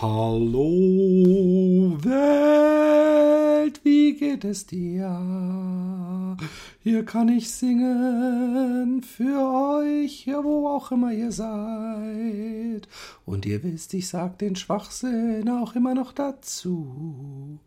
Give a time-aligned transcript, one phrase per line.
[0.00, 6.36] Hallo Welt, wie geht es dir?
[6.84, 12.86] Hier kann ich singen für euch, wo auch immer ihr seid.
[13.26, 17.58] Und ihr wisst, ich sag den Schwachsinn auch immer noch dazu.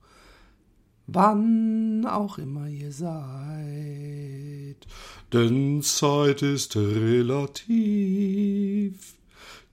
[1.08, 4.78] Wann auch immer ihr seid.
[5.34, 7.92] Denn Zeit ist relativ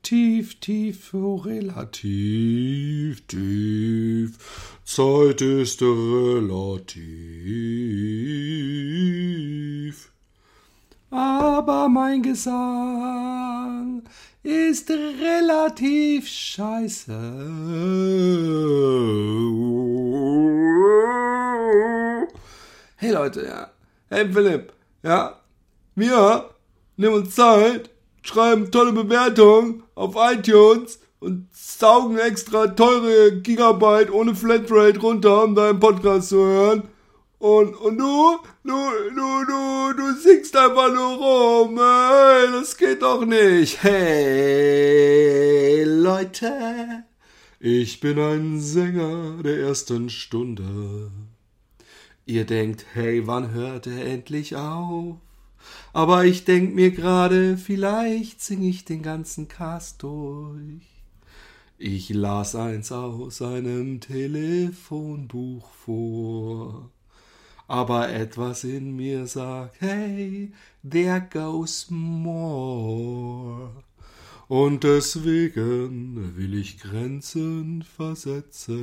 [0.03, 4.39] tief, tief, oh, relativ, tief.
[4.85, 6.89] Zeit ist relativ.
[11.11, 14.03] Aber mein Gesang
[14.43, 17.13] ist relativ scheiße.
[22.97, 23.71] Hey Leute, ja.
[24.09, 24.73] Hey Philipp,
[25.03, 25.41] ja.
[25.95, 26.51] Wir
[26.97, 27.91] nehmen uns Zeit
[28.23, 35.81] schreiben tolle Bewertungen auf iTunes und saugen extra teure Gigabyte ohne Flatrate runter, um deinen
[35.81, 36.83] Podcast zu hören.
[37.39, 41.79] Und, und du, du, du, du, du singst einfach nur rum.
[41.79, 43.81] Hey, das geht doch nicht.
[43.83, 45.05] Hey,
[45.85, 47.05] Leute.
[47.61, 51.13] Ich bin ein Sänger der ersten Stunde.
[52.27, 55.17] Ihr denkt, hey, wann hört er endlich auf?
[55.99, 60.87] Aber ich denk mir gerade, vielleicht sing ich den ganzen Cast durch.
[61.77, 66.93] Ich las eins aus einem Telefonbuch vor,
[67.67, 70.53] aber etwas in mir sagt, hey,
[70.89, 73.73] there goes more.
[74.47, 78.77] Und deswegen will ich Grenzen versetzen.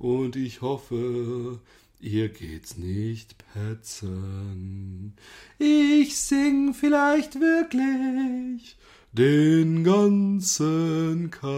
[0.00, 1.60] Und ich hoffe,
[2.00, 5.14] Ihr geht's nicht petzen.
[5.58, 8.76] Ich sing vielleicht wirklich
[9.10, 11.48] den ganzen Cast.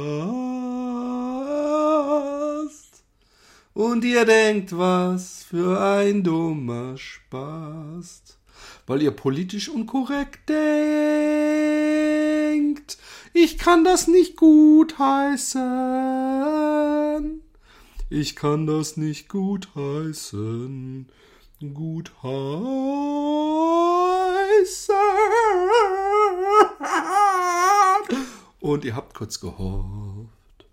[3.74, 8.22] Und ihr denkt, was für ein dummer Spaß.
[8.86, 10.60] Weil ihr politisch unkorrekt denkt.
[13.34, 15.60] Ich kann das nicht gut heißen.
[18.12, 21.06] Ich kann das nicht gut heißen.
[21.72, 22.54] Gut heißen.
[28.58, 30.66] Und ihr habt kurz gehofft.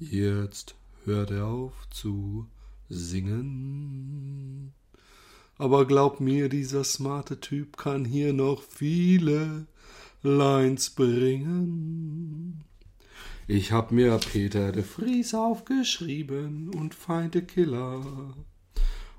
[0.00, 0.74] Jetzt
[1.04, 2.48] hört er auf zu
[2.88, 4.74] singen.
[5.58, 9.68] Aber glaub mir, dieser smarte Typ kann hier noch viele
[10.22, 12.64] Lines bringen.
[13.52, 18.00] Ich hab mir Peter de Vries aufgeschrieben und Feinde Killer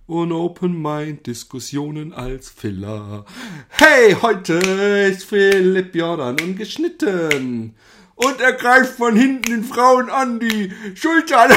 [0.07, 3.25] und Open Mind Diskussionen als Filler.
[3.67, 7.75] Hey, heute ist Philipp Jordan ungeschnitten.
[8.15, 11.51] Und er greift von hinten den Frauen an die Schultern.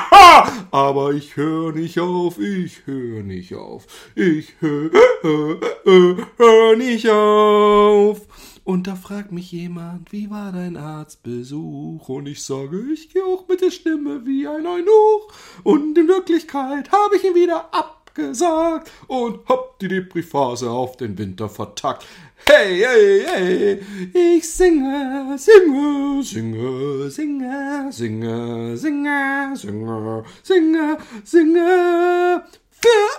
[0.70, 4.90] Aber ich höre nicht auf, ich höre nicht auf, ich höre
[5.20, 8.22] hör, hör, hör nicht auf.
[8.66, 12.08] Und da fragt mich jemand, wie war dein Arztbesuch?
[12.08, 15.32] Und ich sage, ich gehe auch mit der Stimme wie ein Eunuch.
[15.62, 21.48] Und in Wirklichkeit habe ich ihn wieder abgesagt und hab die Depriphase auf den Winter
[21.48, 22.04] vertagt.
[22.44, 23.80] Hey, hey, hey,
[24.12, 33.10] ich singe, singe, singe, singe, singe, singe, singe, singe, singe für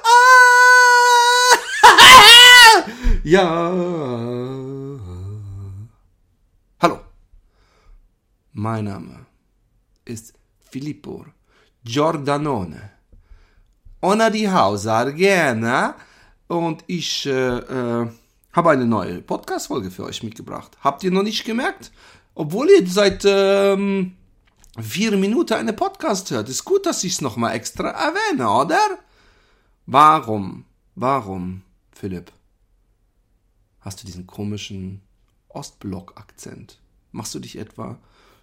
[1.93, 2.91] alle.
[3.23, 5.07] ja.
[8.59, 9.27] Mein Name
[10.03, 10.33] ist
[10.71, 11.27] Filippo
[11.83, 12.89] Giordanone.
[14.01, 15.95] Ona di Hausa Argena
[16.47, 18.09] und ich äh, äh,
[18.53, 20.75] habe eine neue Podcast-Folge für euch mitgebracht.
[20.83, 21.91] Habt ihr noch nicht gemerkt?
[22.33, 24.15] Obwohl ihr seit ähm,
[24.81, 26.49] vier Minuten eine Podcast hört.
[26.49, 28.97] Ist gut, dass ich es nochmal extra erwähne, oder?
[29.85, 30.65] Warum?
[30.95, 32.31] Warum, Philipp?
[33.81, 35.01] Hast du diesen komischen
[35.49, 36.79] Ostblock-Akzent?
[37.11, 37.99] Machst du dich etwa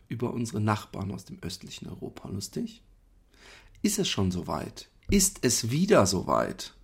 [0.09, 2.83] über unsere Nachbarn aus dem östlichen Europa lustig?
[3.83, 4.89] Ist es schon soweit?
[5.11, 6.75] Ist es wieder soweit?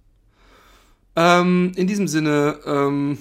[1.16, 3.18] Ähm, in diesem Sinne, ähm,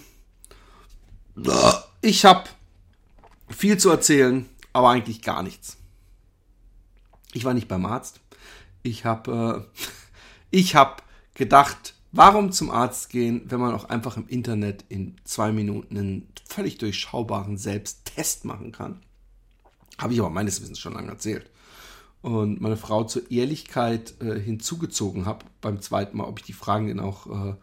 [2.01, 2.49] ich habe
[3.49, 5.77] viel zu erzählen, aber eigentlich gar nichts.
[7.33, 8.19] Ich war nicht beim Arzt.
[8.83, 9.81] Ich habe äh,
[10.51, 11.01] ich habe
[11.33, 16.27] gedacht, warum zum Arzt gehen, wenn man auch einfach im Internet in zwei Minuten einen
[16.45, 19.01] völlig durchschaubaren Selbsttest machen kann?
[19.99, 21.49] Habe ich aber meines Wissens schon lange erzählt.
[22.21, 26.87] Und meine Frau zur Ehrlichkeit äh, hinzugezogen habe beim zweiten Mal, ob ich die Fragen
[26.87, 27.55] denn auch äh,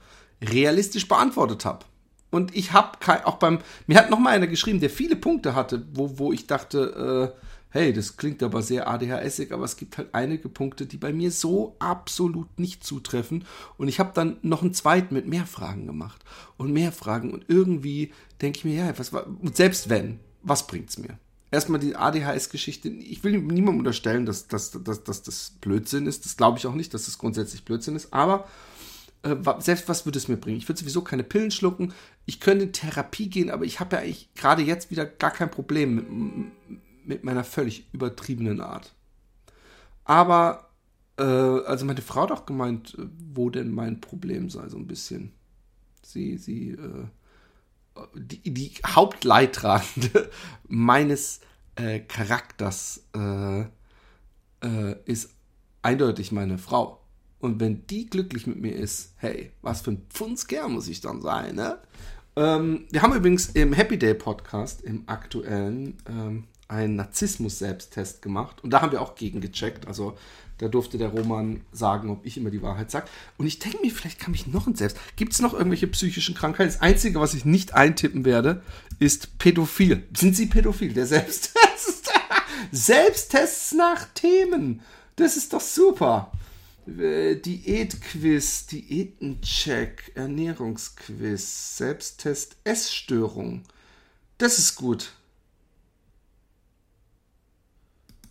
[0.44, 1.84] realistisch beantwortet habe.
[2.30, 5.86] Und ich habe auch beim, mir hat noch mal einer geschrieben, der viele Punkte hatte,
[5.92, 10.08] wo, wo ich dachte, äh, hey, das klingt aber sehr ADHSig, aber es gibt halt
[10.12, 13.44] einige Punkte, die bei mir so absolut nicht zutreffen.
[13.76, 16.24] Und ich habe dann noch einen zweiten mit mehr Fragen gemacht
[16.56, 17.32] und mehr Fragen.
[17.32, 19.12] Und irgendwie denke ich mir, ja, was
[19.54, 21.18] selbst wenn, was bringt's mir?
[21.50, 22.88] Erstmal die ADHS-Geschichte.
[22.88, 26.24] Ich will niemandem unterstellen, dass, dass, dass, dass das Blödsinn ist.
[26.24, 28.12] Das glaube ich auch nicht, dass das grundsätzlich Blödsinn ist.
[28.12, 28.48] Aber
[29.22, 30.58] äh, selbst was würde es mir bringen?
[30.58, 31.92] Ich würde sowieso keine Pillen schlucken.
[32.26, 35.50] Ich könnte in Therapie gehen, aber ich habe ja eigentlich gerade jetzt wieder gar kein
[35.50, 35.94] Problem
[36.68, 38.92] mit, mit meiner völlig übertriebenen Art.
[40.04, 40.70] Aber,
[41.18, 42.96] äh, also meine Frau hat auch gemeint,
[43.32, 45.32] wo denn mein Problem sei, so ein bisschen.
[46.02, 47.04] Sie, sie, äh,
[48.14, 50.30] die, die Hauptleidtragende
[50.68, 51.40] meines
[51.76, 55.30] äh, Charakters äh, äh, ist
[55.82, 57.00] eindeutig meine Frau.
[57.38, 61.20] Und wenn die glücklich mit mir ist, hey, was für ein Pfundskerl muss ich dann
[61.20, 61.78] sein, ne?
[62.34, 68.62] Ähm, wir haben übrigens im Happy Day Podcast, im aktuellen, ähm, einen Narzissmus-Selbsttest gemacht.
[68.62, 69.86] Und da haben wir auch gegen gecheckt.
[69.86, 70.16] Also
[70.58, 73.08] da durfte der Roman sagen, ob ich immer die Wahrheit sage.
[73.36, 74.98] Und ich denke mir, vielleicht kann mich noch ein Selbst.
[75.16, 76.72] Gibt es noch irgendwelche psychischen Krankheiten?
[76.72, 78.62] Das Einzige, was ich nicht eintippen werde,
[78.98, 80.04] ist pädophil.
[80.16, 80.92] Sind Sie pädophil?
[80.92, 82.10] Der Selbsttest.
[82.72, 84.80] Selbsttests nach Themen.
[85.16, 86.32] Das ist doch super.
[86.86, 93.62] Äh, Diätquiz, Diätencheck, Ernährungsquiz, Selbsttest, Essstörung.
[94.38, 95.12] Das ist gut.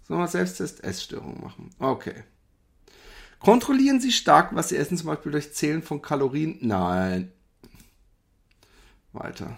[0.07, 1.71] Sollen wir Selbsttest Essstörung machen?
[1.79, 2.23] Okay.
[3.39, 6.57] Kontrollieren Sie stark, was Sie essen, zum Beispiel durch Zählen von Kalorien?
[6.61, 7.31] Nein.
[9.13, 9.57] Weiter.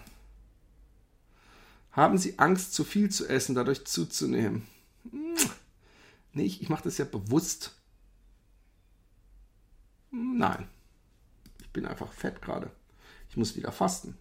[1.92, 4.66] Haben Sie Angst, zu viel zu essen, dadurch zuzunehmen?
[6.32, 7.74] Nee, ich, ich mache das ja bewusst.
[10.10, 10.68] Nein.
[11.60, 12.70] Ich bin einfach fett gerade.
[13.28, 14.16] Ich muss wieder fasten.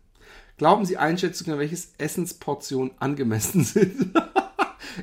[0.58, 4.14] Glauben Sie Einschätzungen, welches Essensportionen angemessen sind?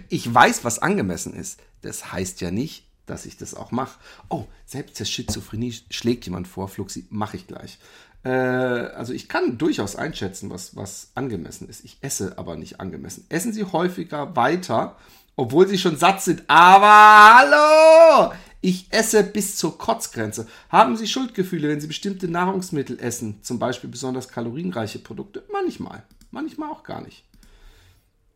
[0.09, 1.61] Ich weiß, was angemessen ist.
[1.83, 3.99] Das heißt ja nicht, dass ich das auch mache.
[4.29, 7.79] Oh, selbst der Schizophrenie schlägt jemand vor, Fluxi, mache ich gleich.
[8.25, 11.85] Äh, also ich kann durchaus einschätzen, was, was angemessen ist.
[11.85, 13.27] Ich esse aber nicht angemessen.
[13.29, 14.97] Essen Sie häufiger weiter,
[15.37, 16.45] obwohl Sie schon satt sind.
[16.49, 18.33] Aber hallo!
[18.63, 20.47] Ich esse bis zur Kotzgrenze.
[20.71, 25.45] Haben Sie Schuldgefühle, wenn Sie bestimmte Nahrungsmittel essen, zum Beispiel besonders kalorienreiche Produkte?
[25.53, 26.03] Manchmal.
[26.31, 27.25] Manchmal auch gar nicht.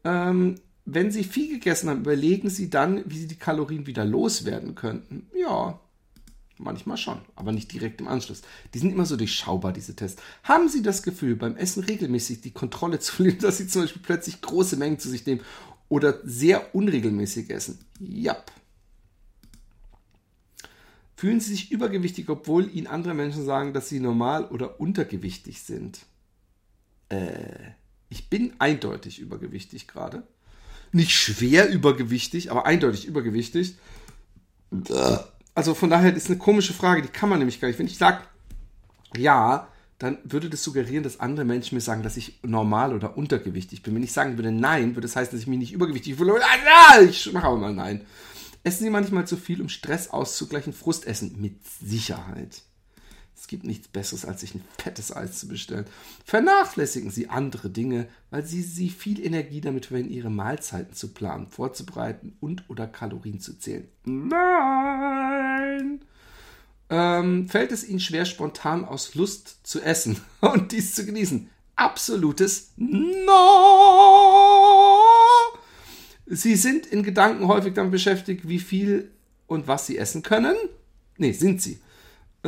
[0.05, 0.57] Ähm,
[0.91, 5.27] wenn Sie viel gegessen haben, überlegen Sie dann, wie Sie die Kalorien wieder loswerden könnten.
[5.39, 5.79] Ja,
[6.57, 8.41] manchmal schon, aber nicht direkt im Anschluss.
[8.73, 10.23] Die sind immer so durchschaubar, diese Tests.
[10.45, 14.01] Haben Sie das Gefühl, beim Essen regelmäßig die Kontrolle zu verlieren, dass Sie zum Beispiel
[14.03, 15.43] plötzlich große Mengen zu sich nehmen
[15.91, 17.81] oder sehr unregelmäßig essen?
[18.01, 18.43] Ja.
[21.17, 26.07] Fühlen Sie sich übergewichtig, obwohl Ihnen andere Menschen sagen, dass Sie normal oder untergewichtig sind?
[27.11, 27.73] Äh,
[28.09, 30.27] ich bin eindeutig übergewichtig gerade
[30.93, 33.77] nicht schwer übergewichtig, aber eindeutig übergewichtig.
[35.55, 37.79] Also von daher ist eine komische Frage, die kann man nämlich gar nicht.
[37.79, 38.23] Wenn ich sage,
[39.17, 39.69] ja,
[39.99, 43.95] dann würde das suggerieren, dass andere Menschen mir sagen, dass ich normal oder untergewichtig bin.
[43.95, 46.41] Wenn ich sagen würde nein, würde das heißen, dass ich mich nicht übergewichtig fühle.
[47.09, 48.07] Ich mache aber mal nein.
[48.63, 50.73] Essen Sie manchmal zu viel, um Stress auszugleichen?
[50.73, 51.41] Frustessen?
[51.41, 52.63] Mit Sicherheit.
[53.39, 55.85] Es gibt nichts Besseres, als sich ein fettes Eis zu bestellen.
[56.25, 61.47] Vernachlässigen Sie andere Dinge, weil Sie, Sie viel Energie damit verwenden, Ihre Mahlzeiten zu planen,
[61.47, 63.87] vorzubereiten und oder Kalorien zu zählen.
[64.05, 66.01] Nein!
[66.91, 71.49] Ähm, fällt es Ihnen schwer, spontan aus Lust zu essen und dies zu genießen?
[71.77, 73.37] Absolutes No!
[76.27, 79.13] Sie sind in Gedanken häufig damit beschäftigt, wie viel
[79.47, 80.57] und was Sie essen können?
[81.19, 81.79] Nee, sind Sie.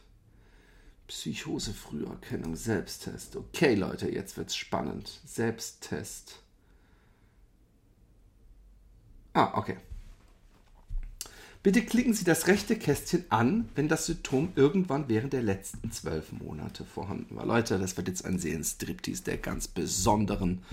[1.07, 3.35] Psychose, Früherkennung, Selbsttest.
[3.35, 5.19] Okay, Leute, jetzt wird's spannend.
[5.25, 6.39] Selbsttest.
[9.33, 9.77] Ah, okay.
[11.63, 16.31] Bitte klicken Sie das rechte Kästchen an, wenn das Symptom irgendwann während der letzten zwölf
[16.31, 17.45] Monate vorhanden war.
[17.45, 20.63] Leute, das wird jetzt ein Seelenstriptease der ganz besonderen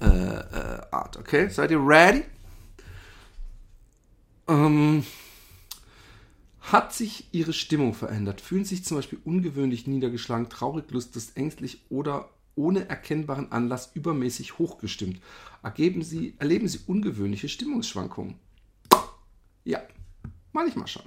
[0.00, 1.16] äh, äh, Art.
[1.16, 2.24] Okay, seid ihr ready?
[4.48, 5.04] Ähm,
[6.60, 8.40] Hat sich ihre Stimmung verändert?
[8.40, 15.20] Fühlen sich zum Beispiel ungewöhnlich niedergeschlagen, traurig, lustlos, ängstlich oder ohne erkennbaren Anlass übermäßig hochgestimmt?
[15.62, 18.34] Ergeben sie, erleben sie ungewöhnliche Stimmungsschwankungen?
[19.64, 19.82] Ja,
[20.52, 21.04] manchmal schon.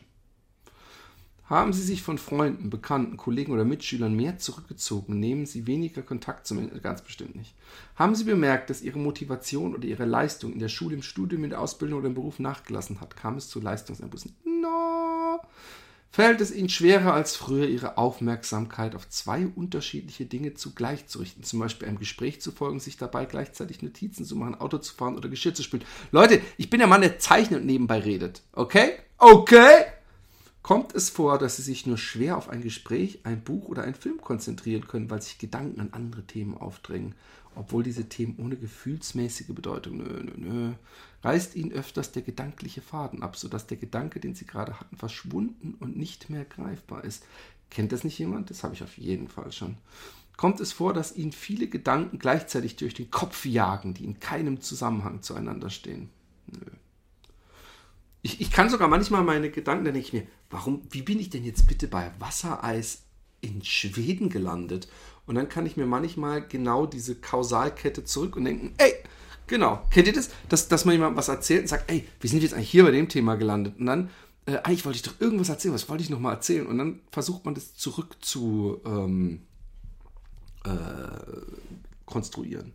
[1.50, 5.20] Haben Sie sich von Freunden, Bekannten, Kollegen oder Mitschülern mehr zurückgezogen?
[5.20, 6.80] Nehmen Sie weniger Kontakt zum Ende?
[6.80, 7.56] Ganz bestimmt nicht.
[7.96, 11.50] Haben Sie bemerkt, dass Ihre Motivation oder Ihre Leistung in der Schule, im Studium, in
[11.50, 13.16] der Ausbildung oder im Beruf nachgelassen hat?
[13.16, 14.36] Kam es zu Leistungseinbußen?
[14.46, 15.40] No.
[16.12, 21.42] Fällt es Ihnen schwerer als früher, Ihre Aufmerksamkeit auf zwei unterschiedliche Dinge zugleich zu richten?
[21.42, 25.18] Zum Beispiel einem Gespräch zu folgen, sich dabei gleichzeitig Notizen zu machen, Auto zu fahren
[25.18, 25.84] oder Geschirr zu spülen.
[26.12, 28.44] Leute, ich bin der Mann, der zeichnet und nebenbei redet.
[28.54, 28.92] Okay?
[29.18, 29.86] Okay?
[30.70, 33.96] Kommt es vor, dass sie sich nur schwer auf ein Gespräch, ein Buch oder einen
[33.96, 37.16] Film konzentrieren können, weil sich Gedanken an andere Themen aufdrängen,
[37.56, 40.74] obwohl diese Themen ohne gefühlsmäßige Bedeutung, nö, nö, nö,
[41.24, 45.74] reißt ihnen öfters der gedankliche Faden ab, sodass der Gedanke, den sie gerade hatten, verschwunden
[45.80, 47.26] und nicht mehr greifbar ist.
[47.72, 48.52] Kennt das nicht jemand?
[48.52, 49.76] Das habe ich auf jeden Fall schon.
[50.38, 54.62] Kommt es vor, dass ihnen viele Gedanken gleichzeitig durch den Kopf jagen, die in keinem
[54.62, 56.12] Zusammenhang zueinander stehen?
[56.46, 56.60] Nö.
[58.22, 61.30] Ich, ich kann sogar manchmal meine Gedanken, da denke ich mir, warum, wie bin ich
[61.30, 63.04] denn jetzt bitte bei Wassereis
[63.42, 64.88] in Schweden gelandet?
[65.26, 68.94] Und dann kann ich mir manchmal genau diese Kausalkette zurück und denken, ey,
[69.48, 70.30] genau, kennt ihr das?
[70.50, 72.84] Dass, dass man jemand was erzählt und sagt, ey, wie sind wir jetzt eigentlich hier
[72.84, 73.80] bei dem Thema gelandet?
[73.80, 74.10] Und dann,
[74.46, 76.66] äh, eigentlich wollte ich doch irgendwas erzählen, was wollte ich nochmal erzählen?
[76.66, 79.42] Und dann versucht man das zurück zu ähm,
[80.66, 80.70] äh,
[82.06, 82.74] konstruieren.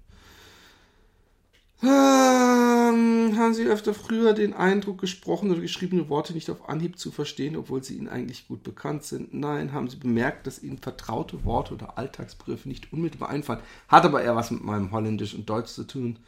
[2.94, 7.10] Ähm, haben Sie öfter früher den Eindruck, gesprochene oder geschriebene Worte nicht auf Anhieb zu
[7.10, 9.34] verstehen, obwohl sie Ihnen eigentlich gut bekannt sind?
[9.34, 9.72] Nein.
[9.72, 13.60] Haben Sie bemerkt, dass Ihnen vertraute Worte oder Alltagsbegriffe nicht unmittelbar einfallen?
[13.88, 16.18] Hat aber eher was mit meinem Holländisch und Deutsch zu tun.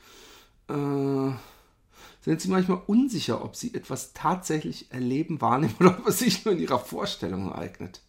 [0.68, 1.32] Äh,
[2.22, 6.54] sind Sie manchmal unsicher, ob Sie etwas tatsächlich erleben, wahrnehmen oder ob es sich nur
[6.54, 8.00] in Ihrer Vorstellung ereignet?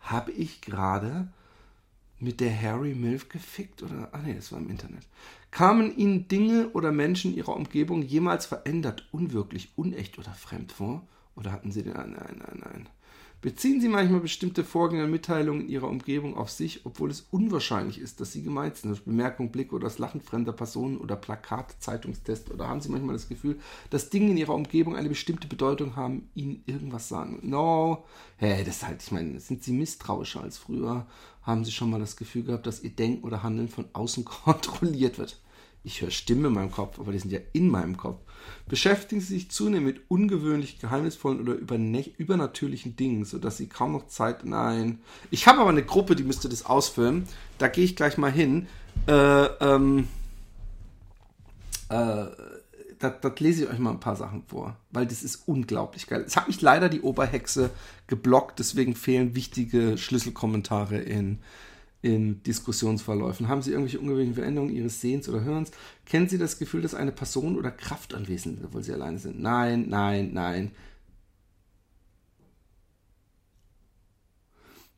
[0.00, 1.28] Habe ich gerade
[2.24, 3.82] mit der Harry Milf gefickt?
[3.82, 5.06] Oder, ah nee, das war im Internet.
[5.50, 11.06] Kamen Ihnen Dinge oder Menschen Ihrer Umgebung jemals verändert, unwirklich, unecht oder fremd vor?
[11.36, 12.88] Oder hatten Sie den, nein, nein, nein, nein.
[13.44, 17.98] Beziehen Sie manchmal bestimmte Vorgänge und Mitteilungen in Ihrer Umgebung auf sich, obwohl es unwahrscheinlich
[17.98, 21.76] ist, dass Sie gemeint sind, durch Bemerkung, Blicke oder das Lachen fremder Personen oder Plakat,
[21.78, 22.50] Zeitungstest?
[22.50, 23.58] Oder haben Sie manchmal das Gefühl,
[23.90, 27.40] dass Dinge in Ihrer Umgebung eine bestimmte Bedeutung haben, Ihnen irgendwas sagen?
[27.42, 28.06] No.
[28.38, 31.06] Hä, das halt, ich meine, sind Sie misstrauischer als früher?
[31.44, 35.18] Haben Sie schon mal das Gefühl gehabt, dass Ihr Denken oder Handeln von außen kontrolliert
[35.18, 35.40] wird?
[35.86, 38.18] Ich höre Stimmen in meinem Kopf, aber die sind ja in meinem Kopf.
[38.66, 44.46] Beschäftigen Sie sich zunehmend mit ungewöhnlich geheimnisvollen oder übernatürlichen Dingen, sodass Sie kaum noch Zeit.
[44.46, 45.00] Nein.
[45.30, 47.28] Ich habe aber eine Gruppe, die müsste das ausfüllen.
[47.58, 48.66] Da gehe ich gleich mal hin.
[49.06, 50.08] Äh, ähm,
[51.90, 52.26] äh,
[52.98, 56.24] da, da lese ich euch mal ein paar Sachen vor, weil das ist unglaublich geil.
[56.26, 57.70] Es hat mich leider die Oberhexe
[58.06, 61.38] geblockt, deswegen fehlen wichtige Schlüsselkommentare in
[62.04, 63.48] in Diskussionsverläufen?
[63.48, 65.70] Haben Sie irgendwelche ungewöhnlichen Veränderungen Ihres Sehens oder Hörens?
[66.04, 69.40] Kennen Sie das Gefühl, dass eine Person oder Kraft anwesend ist, obwohl Sie alleine sind?
[69.40, 70.72] Nein, nein, nein.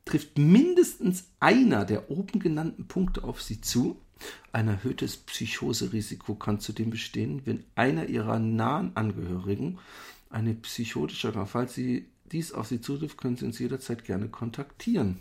[0.05, 4.01] Trifft mindestens einer der oben genannten Punkte auf Sie zu?
[4.53, 9.79] Ein erhöhtes Psychoserisiko kann zudem bestehen, wenn einer Ihrer nahen Angehörigen
[10.31, 15.21] eine psychotische, falls Sie dies auf Sie zutrifft, können Sie uns jederzeit gerne kontaktieren.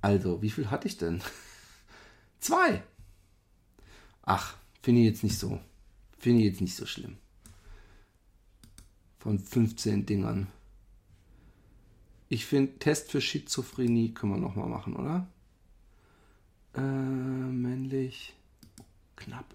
[0.00, 1.22] Also, wie viel hatte ich denn?
[2.40, 2.82] Zwei.
[4.22, 5.60] Ach, finde ich jetzt nicht so.
[6.18, 7.16] Finde ich jetzt nicht so schlimm.
[9.18, 10.48] Von 15 Dingern.
[12.28, 15.28] Ich finde, Test für Schizophrenie können wir nochmal machen, oder?
[16.76, 18.34] Äh, männlich.
[19.16, 19.46] Knapp.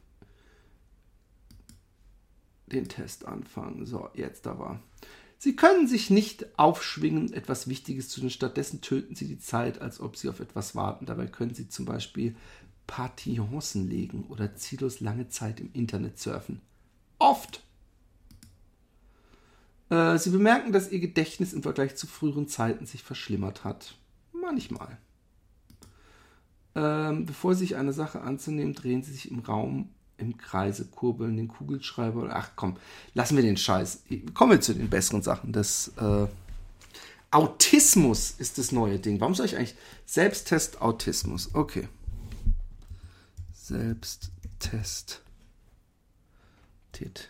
[2.67, 3.85] Den Test anfangen.
[3.85, 4.79] So, jetzt aber.
[5.37, 8.29] Sie können sich nicht aufschwingen, etwas Wichtiges zu tun.
[8.29, 11.05] Stattdessen töten Sie die Zeit, als ob Sie auf etwas warten.
[11.05, 12.35] Dabei können Sie zum Beispiel
[12.87, 16.61] Partiancen legen oder ziellos lange Zeit im Internet surfen.
[17.19, 17.63] Oft.
[19.89, 23.97] Äh, Sie bemerken, dass Ihr Gedächtnis im Vergleich zu früheren Zeiten sich verschlimmert hat.
[24.33, 24.97] Manchmal.
[26.75, 31.35] Ähm, bevor Sie sich eine Sache anzunehmen, drehen Sie sich im Raum im Kreise kurbeln,
[31.35, 32.29] den Kugelschreiber.
[32.31, 32.77] Ach komm,
[33.13, 34.03] lassen wir den Scheiß.
[34.33, 35.51] Kommen wir zu den besseren Sachen.
[35.51, 36.27] Das äh,
[37.31, 39.19] Autismus ist das neue Ding.
[39.19, 39.75] Warum soll ich eigentlich
[40.05, 41.53] Selbsttest Autismus?
[41.53, 41.87] Okay.
[43.53, 45.21] Selbsttest.
[46.91, 47.29] Tit.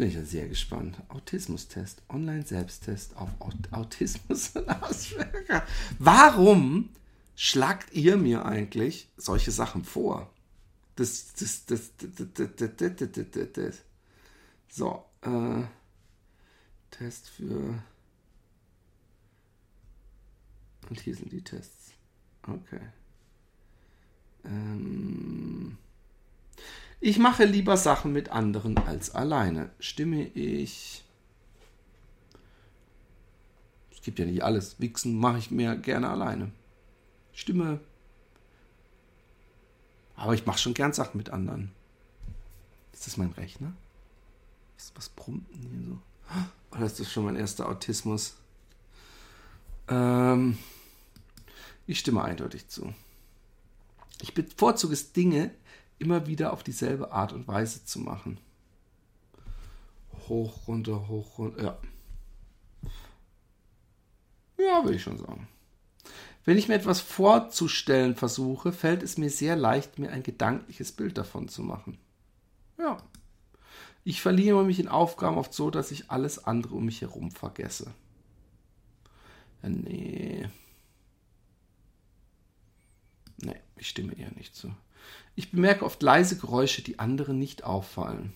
[0.00, 0.96] Bin ich ja sehr gespannt.
[1.08, 3.28] Autismus-Test, Online-Selbsttest auf
[3.70, 5.62] Autismus und Asperger.
[5.98, 6.88] Warum
[7.36, 10.32] schlagt ihr mir eigentlich solche Sachen vor?
[10.96, 12.14] Das, das, das, das,
[14.70, 15.64] So, äh,
[16.90, 17.82] Test für.
[20.88, 21.92] Und hier sind die Tests.
[22.44, 22.80] Okay.
[24.46, 25.76] Ähm,
[27.00, 29.70] ich mache lieber Sachen mit anderen als alleine.
[29.78, 31.02] Stimme ich.
[33.90, 34.80] Es gibt ja nicht alles.
[34.80, 36.52] Wichsen mache ich mehr gerne alleine.
[37.32, 37.80] Stimme.
[40.14, 41.72] Aber ich mache schon gern Sachen mit anderen.
[42.92, 43.72] Ist das mein Rechner?
[44.76, 45.98] Was, was brummt denn hier so?
[46.76, 48.36] Oder ist das schon mein erster Autismus?
[49.88, 50.58] Ähm,
[51.86, 52.94] ich stimme eindeutig zu.
[54.20, 55.50] Ich bevorzuge es, Dinge
[56.00, 58.40] immer wieder auf dieselbe Art und Weise zu machen.
[60.28, 61.62] Hoch, runter, hoch, runter.
[61.62, 61.78] Ja.
[64.58, 65.48] Ja, würde ich schon sagen.
[66.44, 71.18] Wenn ich mir etwas vorzustellen versuche, fällt es mir sehr leicht, mir ein gedankliches Bild
[71.18, 71.98] davon zu machen.
[72.78, 72.96] Ja.
[74.04, 77.92] Ich verliere mich in Aufgaben oft so, dass ich alles andere um mich herum vergesse.
[79.62, 80.48] Ja, nee.
[83.42, 84.74] Nee, ich stimme eher nicht zu.
[85.34, 88.32] Ich bemerke oft leise Geräusche, die anderen nicht auffallen.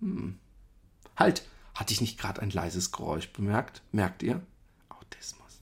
[0.00, 0.38] Hm.
[1.16, 1.42] Halt,
[1.74, 3.82] hatte ich nicht gerade ein leises Geräusch bemerkt?
[3.92, 4.42] Merkt ihr?
[4.88, 5.60] Autismus.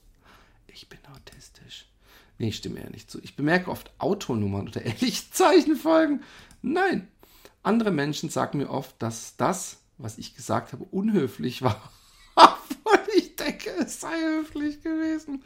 [0.67, 1.87] Ich bin autistisch.
[2.37, 3.19] Nee, ich stimme eher nicht zu.
[3.21, 6.23] Ich bemerke oft Autonummern oder ähnliche Zeichenfolgen.
[6.61, 7.07] Nein.
[7.63, 11.91] Andere Menschen sagen mir oft, dass das, was ich gesagt habe, unhöflich war.
[12.35, 15.43] Obwohl ich denke, es sei höflich gewesen.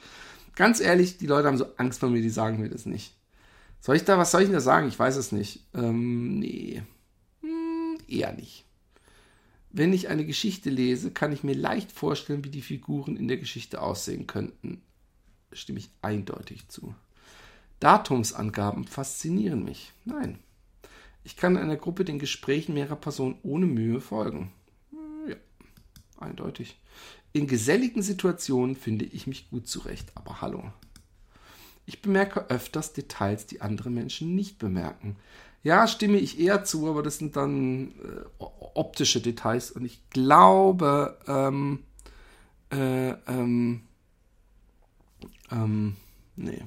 [0.55, 3.13] Ganz ehrlich, die Leute haben so Angst vor mir, die sagen mir das nicht.
[3.85, 4.87] Soll ich da, was soll ich denn da sagen?
[4.87, 5.59] Ich weiß es nicht.
[5.75, 6.81] Ähm, nee.
[7.41, 8.65] Hm, eher nicht.
[9.69, 13.37] Wenn ich eine Geschichte lese, kann ich mir leicht vorstellen, wie die Figuren in der
[13.37, 14.81] Geschichte aussehen könnten.
[15.51, 16.95] Stimme ich eindeutig zu.
[17.79, 19.93] Datumsangaben faszinieren mich.
[20.03, 20.39] Nein.
[21.23, 24.51] Ich kann einer Gruppe den Gesprächen mehrerer Personen ohne Mühe folgen.
[24.89, 25.35] Hm, ja,
[26.17, 26.79] eindeutig.
[27.33, 30.71] In geselligen Situationen finde ich mich gut zurecht, aber hallo.
[31.85, 35.17] Ich bemerke öfters Details, die andere Menschen nicht bemerken.
[35.63, 38.43] Ja, stimme ich eher zu, aber das sind dann äh,
[38.75, 41.79] optische Details und ich glaube, ähm,
[42.71, 43.81] äh, ähm,
[45.51, 45.95] ähm,
[46.35, 46.63] nee.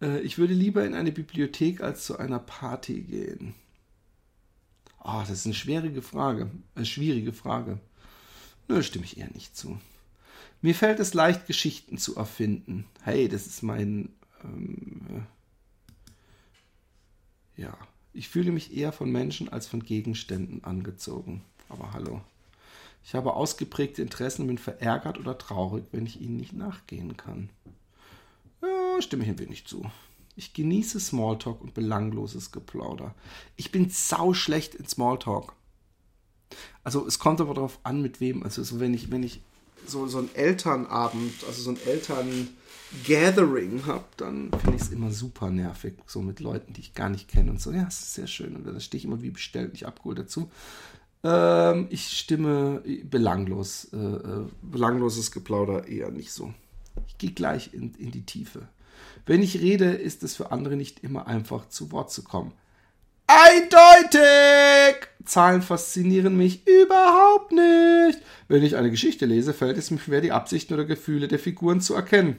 [0.00, 3.54] Äh, ich würde lieber in eine Bibliothek als zu einer Party gehen.
[5.02, 6.50] Oh, das ist eine schwierige Frage.
[6.74, 7.78] Eine schwierige Frage.
[8.68, 9.78] Nö, stimme ich eher nicht zu.
[10.64, 12.86] Mir fällt es leicht, Geschichten zu erfinden.
[13.02, 14.08] Hey, das ist mein.
[14.42, 15.26] Ähm,
[17.58, 17.76] äh, ja.
[18.14, 21.42] Ich fühle mich eher von Menschen als von Gegenständen angezogen.
[21.68, 22.22] Aber hallo.
[23.04, 27.50] Ich habe ausgeprägte Interessen und bin verärgert oder traurig, wenn ich ihnen nicht nachgehen kann.
[28.62, 29.84] Ja, stimme ich ein wenig zu.
[30.34, 33.14] Ich genieße Smalltalk und belangloses Geplauder.
[33.56, 35.52] Ich bin sau schlecht in Smalltalk.
[36.82, 38.42] Also es kommt aber darauf an, mit wem.
[38.42, 39.42] Also so, wenn ich, wenn ich
[39.86, 45.50] so, so einen Elternabend, also so ein Eltern-Gathering habe, dann finde ich es immer super
[45.50, 45.94] nervig.
[46.06, 47.72] So mit Leuten, die ich gar nicht kenne und so.
[47.72, 48.56] Ja, es ist sehr schön.
[48.56, 50.50] Und da stehe ich immer wie bestellt, nicht abgeholt dazu.
[51.22, 53.88] Ähm, ich stimme belanglos.
[53.92, 56.52] Äh, äh, belangloses Geplauder eher nicht so.
[57.08, 58.68] Ich gehe gleich in, in die Tiefe.
[59.26, 62.52] Wenn ich rede, ist es für andere nicht immer einfach zu Wort zu kommen.
[63.26, 65.08] Eindeutig!
[65.24, 68.20] Zahlen faszinieren mich überhaupt nicht.
[68.48, 71.80] Wenn ich eine Geschichte lese, fällt es mir schwer, die Absichten oder Gefühle der Figuren
[71.80, 72.36] zu erkennen.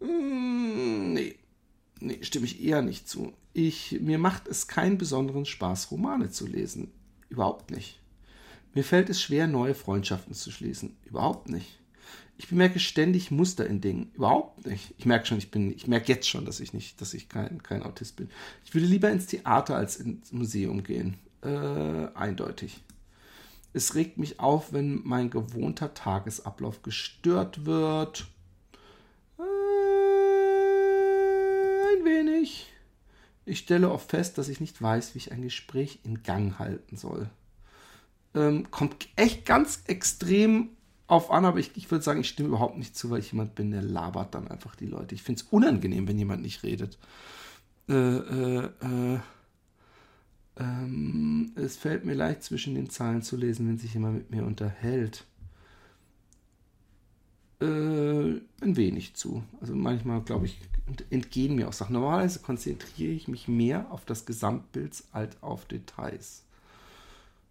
[0.00, 1.36] Hm, nee.
[2.00, 3.32] Nee, stimme ich eher nicht zu.
[3.52, 6.90] Ich, mir macht es keinen besonderen Spaß, Romane zu lesen.
[7.28, 8.00] Überhaupt nicht.
[8.74, 10.96] Mir fällt es schwer, neue Freundschaften zu schließen.
[11.04, 11.78] Überhaupt nicht.
[12.36, 14.10] Ich bemerke ständig Muster in Dingen.
[14.14, 14.94] Überhaupt nicht.
[14.98, 17.62] Ich merke schon, ich bin, ich merke jetzt schon, dass ich nicht, dass ich kein,
[17.62, 18.28] kein Autist bin.
[18.64, 21.16] Ich würde lieber ins Theater als ins Museum gehen.
[21.42, 22.82] Äh, eindeutig.
[23.72, 28.26] Es regt mich auf, wenn mein gewohnter Tagesablauf gestört wird.
[29.38, 29.42] Äh,
[31.96, 32.72] ein wenig.
[33.46, 36.96] Ich stelle oft fest, dass ich nicht weiß, wie ich ein Gespräch in Gang halten
[36.96, 37.28] soll.
[38.34, 40.70] Ähm, kommt echt ganz extrem
[41.06, 43.54] auf an, aber ich, ich würde sagen, ich stimme überhaupt nicht zu, weil ich jemand
[43.54, 45.14] bin, der labert dann einfach die Leute.
[45.14, 46.98] Ich finde es unangenehm, wenn jemand nicht redet.
[47.88, 49.18] Äh, äh, äh,
[50.56, 54.44] ähm, es fällt mir leicht, zwischen den Zahlen zu lesen, wenn sich jemand mit mir
[54.44, 55.26] unterhält.
[57.60, 59.42] Äh, ein wenig zu.
[59.60, 60.58] Also manchmal, glaube ich,
[61.10, 61.94] entgehen mir auch Sachen.
[61.94, 66.44] Normalerweise konzentriere ich mich mehr auf das Gesamtbild als auf Details.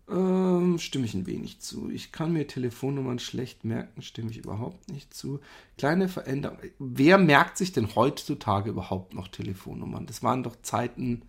[0.09, 1.89] Ähm, stimme ich ein wenig zu.
[1.89, 5.39] Ich kann mir Telefonnummern schlecht merken, stimme ich überhaupt nicht zu.
[5.77, 6.57] Kleine Veränderung.
[6.77, 10.05] Wer merkt sich denn heutzutage überhaupt noch Telefonnummern?
[10.05, 11.21] Das waren doch Zeiten,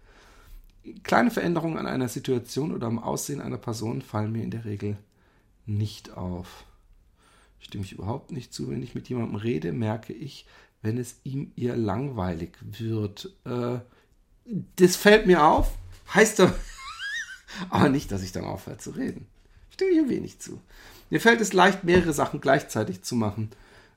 [1.05, 4.97] kleine Veränderungen an einer Situation oder am Aussehen einer Person fallen mir in der Regel
[5.67, 6.65] nicht auf.
[7.61, 8.69] Stimme ich überhaupt nicht zu.
[8.71, 10.47] Wenn ich mit jemandem rede, merke ich,
[10.83, 13.33] wenn es ihm ihr langweilig wird.
[13.45, 13.79] Äh,
[14.77, 15.79] das fällt mir auf,
[16.13, 16.55] heißt aber,
[17.71, 19.27] aber nicht, dass ich dann aufhöre zu reden.
[19.71, 20.61] Stimme ich ein wenig zu.
[21.11, 23.51] Mir fällt es leicht, mehrere Sachen gleichzeitig zu machen.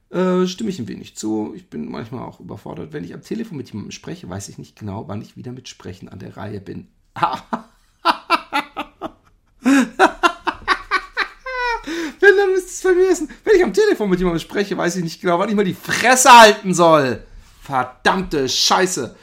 [0.09, 1.53] Äh, stimme ich ein wenig zu.
[1.55, 2.93] Ich bin manchmal auch überfordert.
[2.93, 5.67] Wenn ich am Telefon mit jemandem spreche, weiß ich nicht genau, wann ich wieder mit
[5.67, 6.87] Sprechen an der Reihe bin.
[12.19, 13.29] Wenn dann müsste es vergessen.
[13.43, 15.73] Wenn ich am Telefon mit jemandem spreche, weiß ich nicht genau, wann ich mal die
[15.73, 17.23] Fresse halten soll.
[17.61, 19.15] Verdammte Scheiße.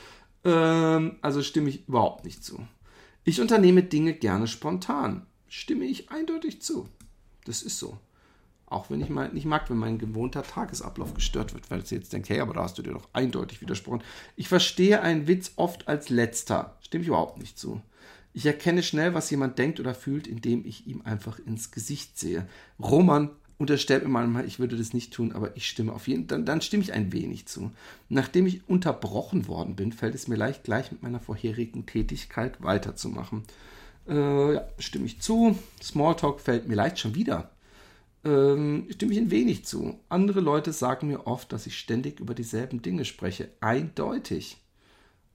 [0.45, 2.67] Ähm, also stimme ich überhaupt nicht zu.
[3.25, 5.27] Ich unternehme Dinge gerne spontan.
[5.49, 6.89] Stimme ich eindeutig zu.
[7.47, 7.99] Das ist so.
[8.67, 12.13] Auch wenn ich mal nicht mag, wenn mein gewohnter Tagesablauf gestört wird, weil sie jetzt
[12.13, 14.03] denkt, hey, aber da hast du dir doch eindeutig widersprochen.
[14.37, 16.77] Ich verstehe einen Witz oft als letzter.
[16.81, 17.81] Stimme ich überhaupt nicht zu.
[18.33, 22.49] Ich erkenne schnell, was jemand denkt oder fühlt, indem ich ihm einfach ins Gesicht sehe.
[22.81, 26.45] Roman unterstellt mir manchmal, ich würde das nicht tun, aber ich stimme auf jeden dann,
[26.45, 27.71] dann stimme ich ein wenig zu.
[28.09, 33.45] Nachdem ich unterbrochen worden bin, fällt es mir leicht, gleich mit meiner vorherigen Tätigkeit weiterzumachen.
[34.09, 35.59] Äh, ja, stimme ich zu.
[35.83, 37.51] Smalltalk fällt mir leicht schon wieder.
[38.25, 39.99] Ähm, stimme ich ein wenig zu.
[40.09, 43.49] Andere Leute sagen mir oft, dass ich ständig über dieselben Dinge spreche.
[43.61, 44.59] Eindeutig.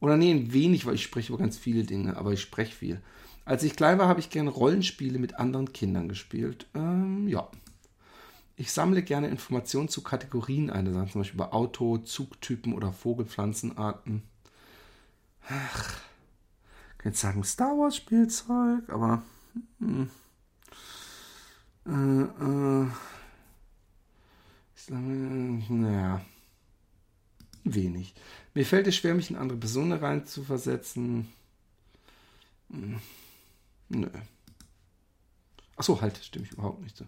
[0.01, 3.01] Oder nee, ein wenig, weil ich spreche über ganz viele Dinge, aber ich spreche viel.
[3.45, 6.67] Als ich klein war, habe ich gerne Rollenspiele mit anderen Kindern gespielt.
[6.75, 7.49] Ähm, ja.
[8.59, 14.21] Ich sammle gerne Informationen zu Kategorien ein, zum Beispiel über Auto, Zugtypen oder Vogelpflanzenarten.
[15.47, 16.01] Ach,
[16.97, 19.23] ich jetzt sagen Star Wars Spielzeug, aber
[19.79, 20.09] hm,
[21.87, 22.87] äh, äh,
[24.75, 26.19] ich sage, naja,
[27.63, 28.13] wenig.
[28.53, 31.29] Mir fällt es schwer, mich in andere Personen reinzuversetzen.
[32.71, 32.99] Hm.
[33.87, 34.09] Nö.
[35.77, 37.05] Achso, halt, stimme ich überhaupt nicht so.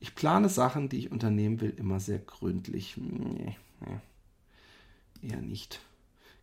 [0.00, 2.96] Ich plane Sachen, die ich unternehmen will, immer sehr gründlich.
[2.96, 4.00] Nee, nee.
[5.30, 5.80] Eher nicht.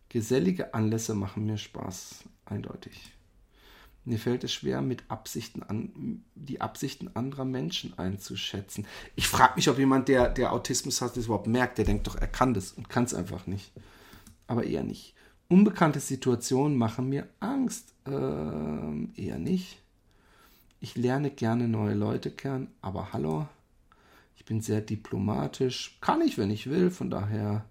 [0.09, 3.11] Gesellige Anlässe machen mir Spaß, eindeutig.
[4.05, 8.85] Mir fällt es schwer, mit Absichten an, die Absichten anderer Menschen einzuschätzen.
[9.15, 11.77] Ich frage mich, ob jemand, der, der Autismus hat, das überhaupt merkt.
[11.77, 13.71] Der denkt doch, er kann das und kann es einfach nicht
[14.47, 15.13] aber eher nicht.
[15.49, 19.81] Unbekannte Situationen machen mir Angst, ähm, eher nicht.
[20.83, 23.47] Ich lerne gerne neue Leute kennen, aber hallo,
[24.35, 27.63] ich bin sehr diplomatisch, kann ich, wenn ich will, von daher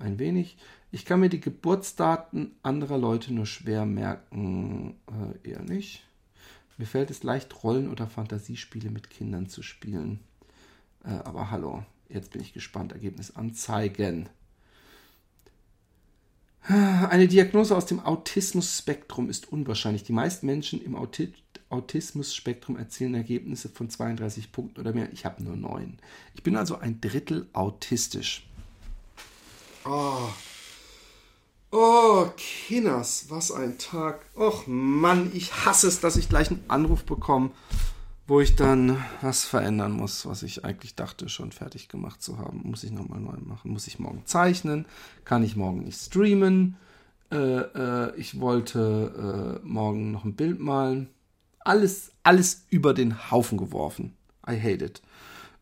[0.00, 0.56] ein wenig.
[0.90, 6.02] Ich kann mir die Geburtsdaten anderer Leute nur schwer merken, äh, eher nicht.
[6.78, 10.18] Mir fällt es leicht, Rollen- oder Fantasiespiele mit Kindern zu spielen.
[11.04, 12.90] Äh, aber hallo, jetzt bin ich gespannt.
[12.90, 14.28] Ergebnis anzeigen.
[16.68, 20.02] Eine Diagnose aus dem Autismus-Spektrum ist unwahrscheinlich.
[20.02, 21.32] Die meisten Menschen im Auti
[21.70, 25.12] Autismus-Spektrum erzielen Ergebnisse von 32 Punkten oder mehr.
[25.12, 25.98] Ich habe nur neun.
[26.34, 28.46] Ich bin also ein Drittel autistisch.
[29.84, 30.28] Oh.
[31.70, 34.24] Oh, Kinners, was ein Tag.
[34.34, 37.50] Och Mann, ich hasse es, dass ich gleich einen Anruf bekomme
[38.28, 42.60] wo ich dann was verändern muss, was ich eigentlich dachte, schon fertig gemacht zu haben.
[42.62, 43.72] Muss ich nochmal neu machen.
[43.72, 44.84] Muss ich morgen zeichnen?
[45.24, 46.76] Kann ich morgen nicht streamen?
[47.32, 51.08] Äh, äh, ich wollte äh, morgen noch ein Bild malen.
[51.68, 54.16] Alles, alles über den Haufen geworfen.
[54.48, 55.02] I hate it.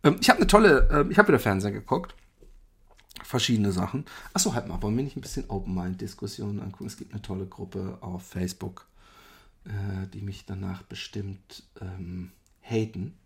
[0.04, 2.14] Ähm, ich habe eine tolle, ähm, ich habe wieder Fernsehen geguckt.
[3.24, 4.04] Verschiedene Sachen.
[4.32, 6.86] Achso, halt mal, wollen wir nicht ein bisschen Open Mind Diskussionen angucken?
[6.86, 8.86] Es gibt eine tolle Gruppe auf Facebook,
[9.64, 12.30] äh, die mich danach bestimmt ähm,
[12.62, 13.18] haten.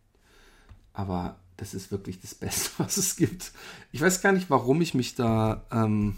[0.95, 3.53] Aber das ist wirklich das Beste, was es gibt.
[3.93, 5.67] Ich weiß gar nicht, warum ich mich da.
[5.71, 6.17] Ähm,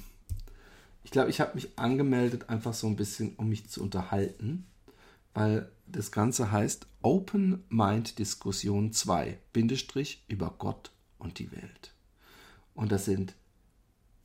[1.02, 4.64] ich glaube, ich habe mich angemeldet, einfach so ein bisschen, um mich zu unterhalten.
[5.34, 11.94] Weil das Ganze heißt Open Mind Diskussion 2, Bindestrich über Gott und die Welt.
[12.74, 13.34] Und das sind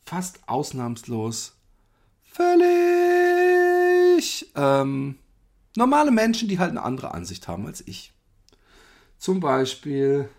[0.06, 1.56] fast ausnahmslos
[2.24, 2.58] völlig
[4.56, 5.18] ähm,
[5.76, 8.14] normale Menschen, die halt eine andere Ansicht haben als ich.
[9.18, 10.30] Zum Beispiel,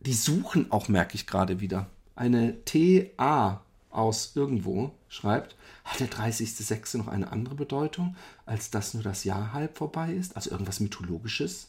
[0.00, 1.88] die suchen auch, merke ich gerade wieder.
[2.14, 3.62] Eine TA
[3.96, 6.98] aus irgendwo schreibt, hat der 30.06.
[6.98, 10.36] noch eine andere Bedeutung, als dass nur das Jahr halb vorbei ist?
[10.36, 11.68] Also irgendwas Mythologisches?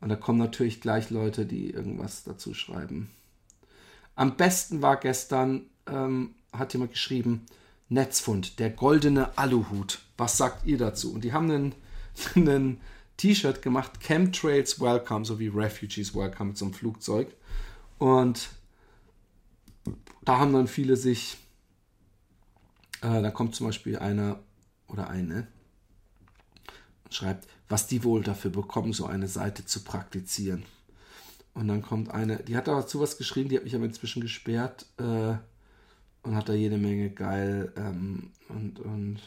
[0.00, 3.10] Und da kommen natürlich gleich Leute, die irgendwas dazu schreiben.
[4.14, 7.46] Am besten war gestern, ähm, hat jemand geschrieben,
[7.88, 10.00] Netzfund, der goldene Aluhut.
[10.16, 11.12] Was sagt ihr dazu?
[11.12, 11.74] Und die haben
[12.34, 12.80] einen
[13.16, 17.28] T-Shirt gemacht, Chemtrails Welcome, so wie Refugees Welcome einem Flugzeug.
[17.98, 18.50] Und
[20.22, 21.36] da haben dann viele sich,
[23.02, 24.40] äh, da kommt zum Beispiel einer,
[24.88, 25.46] oder eine
[27.04, 30.64] und schreibt, was die wohl dafür bekommen, so eine Seite zu praktizieren.
[31.54, 34.86] Und dann kommt eine, die hat dazu was geschrieben, die hat mich aber inzwischen gesperrt
[34.98, 35.34] äh,
[36.22, 39.18] und hat da jede Menge geil ähm, und, und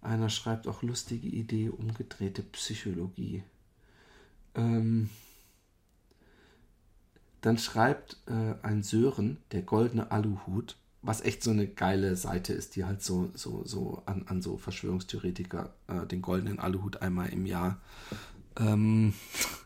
[0.00, 3.42] einer schreibt auch lustige Idee, umgedrehte Psychologie.
[4.54, 5.10] Ähm,
[7.46, 12.74] dann schreibt äh, ein Sören, der goldene Aluhut, was echt so eine geile Seite ist,
[12.74, 17.46] die halt so, so, so an, an so Verschwörungstheoretiker äh, den goldenen Aluhut einmal im
[17.46, 17.80] Jahr
[18.58, 19.14] ähm,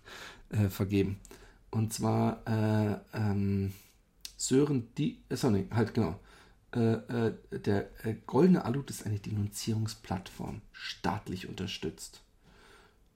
[0.51, 1.21] äh, vergeben.
[1.71, 3.73] Und zwar äh, ähm,
[4.37, 6.21] Sören, die, äh, sorry, halt genau.
[6.77, 7.89] Äh, äh, der
[8.27, 12.21] goldene Aluhut ist eine Denunzierungsplattform, staatlich unterstützt.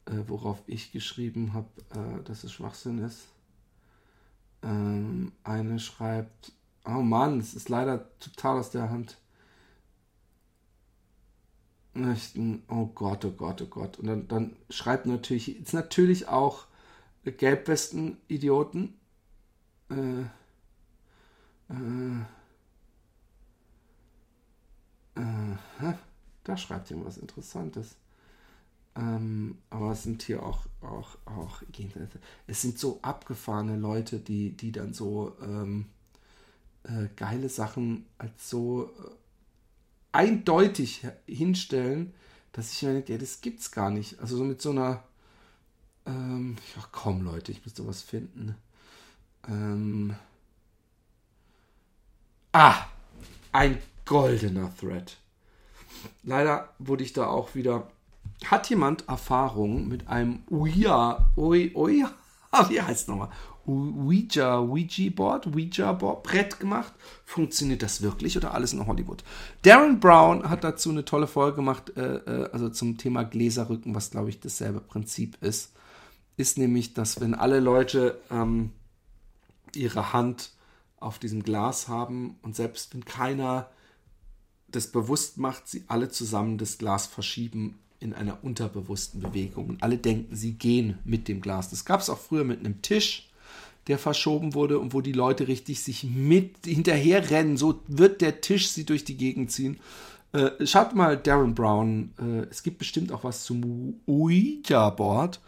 [0.06, 1.68] worauf ich geschrieben habe,
[2.24, 3.33] dass es Schwachsinn ist.
[4.64, 6.52] Ähm, eine schreibt,
[6.86, 9.18] Oh Mann, es ist leider total aus der Hand.
[12.68, 13.98] Oh Gott, oh Gott, oh Gott.
[13.98, 16.66] Und dann, dann schreibt natürlich, ist natürlich auch
[17.24, 18.94] Gelbwesten-Idioten.
[19.90, 20.22] Äh,
[21.70, 22.20] äh,
[25.14, 25.94] äh,
[26.44, 27.96] da schreibt jemand was Interessantes.
[28.96, 31.62] Ähm, aber es sind hier auch, auch, auch,
[32.46, 35.86] es sind so abgefahrene Leute, die, die dann so, ähm,
[36.84, 39.10] äh, geile Sachen als so äh,
[40.12, 42.14] eindeutig hinstellen,
[42.52, 44.20] dass ich mir denke, ja, das gibt's gar nicht.
[44.20, 45.02] Also so mit so einer,
[46.06, 48.54] ähm, ja komm Leute, ich muss sowas finden.
[49.48, 50.14] Ähm,
[52.52, 52.86] ah,
[53.52, 55.16] ein goldener Thread.
[56.22, 57.90] Leider wurde ich da auch wieder.
[58.46, 62.04] Hat jemand Erfahrung mit einem Uia, Ui, Ui,
[62.68, 63.30] wie heißt nochmal?
[63.66, 66.92] Ouija, Ouija-Board, Ouija-Board, Brett gemacht.
[67.24, 69.24] Funktioniert das wirklich oder alles in Hollywood?
[69.62, 74.10] Darren Brown hat dazu eine tolle Folge gemacht, äh, äh, also zum Thema Gläserrücken, was
[74.10, 75.72] glaube ich dasselbe Prinzip ist.
[76.36, 78.72] Ist nämlich, dass wenn alle Leute ähm,
[79.74, 80.50] ihre Hand
[80.98, 83.70] auf diesem Glas haben und selbst wenn keiner
[84.68, 89.68] das bewusst macht, sie alle zusammen das Glas verschieben in einer unterbewussten Bewegung.
[89.68, 91.70] Und alle denken, sie gehen mit dem Glas.
[91.70, 93.28] Das gab es auch früher mit einem Tisch
[93.86, 97.56] der verschoben wurde und wo die Leute richtig sich mit hinterher rennen.
[97.56, 99.78] So wird der Tisch sie durch die Gegend ziehen.
[100.32, 102.12] Äh, schaut mal Darren Brown.
[102.18, 105.40] Äh, es gibt bestimmt auch was zum Ouija-Board.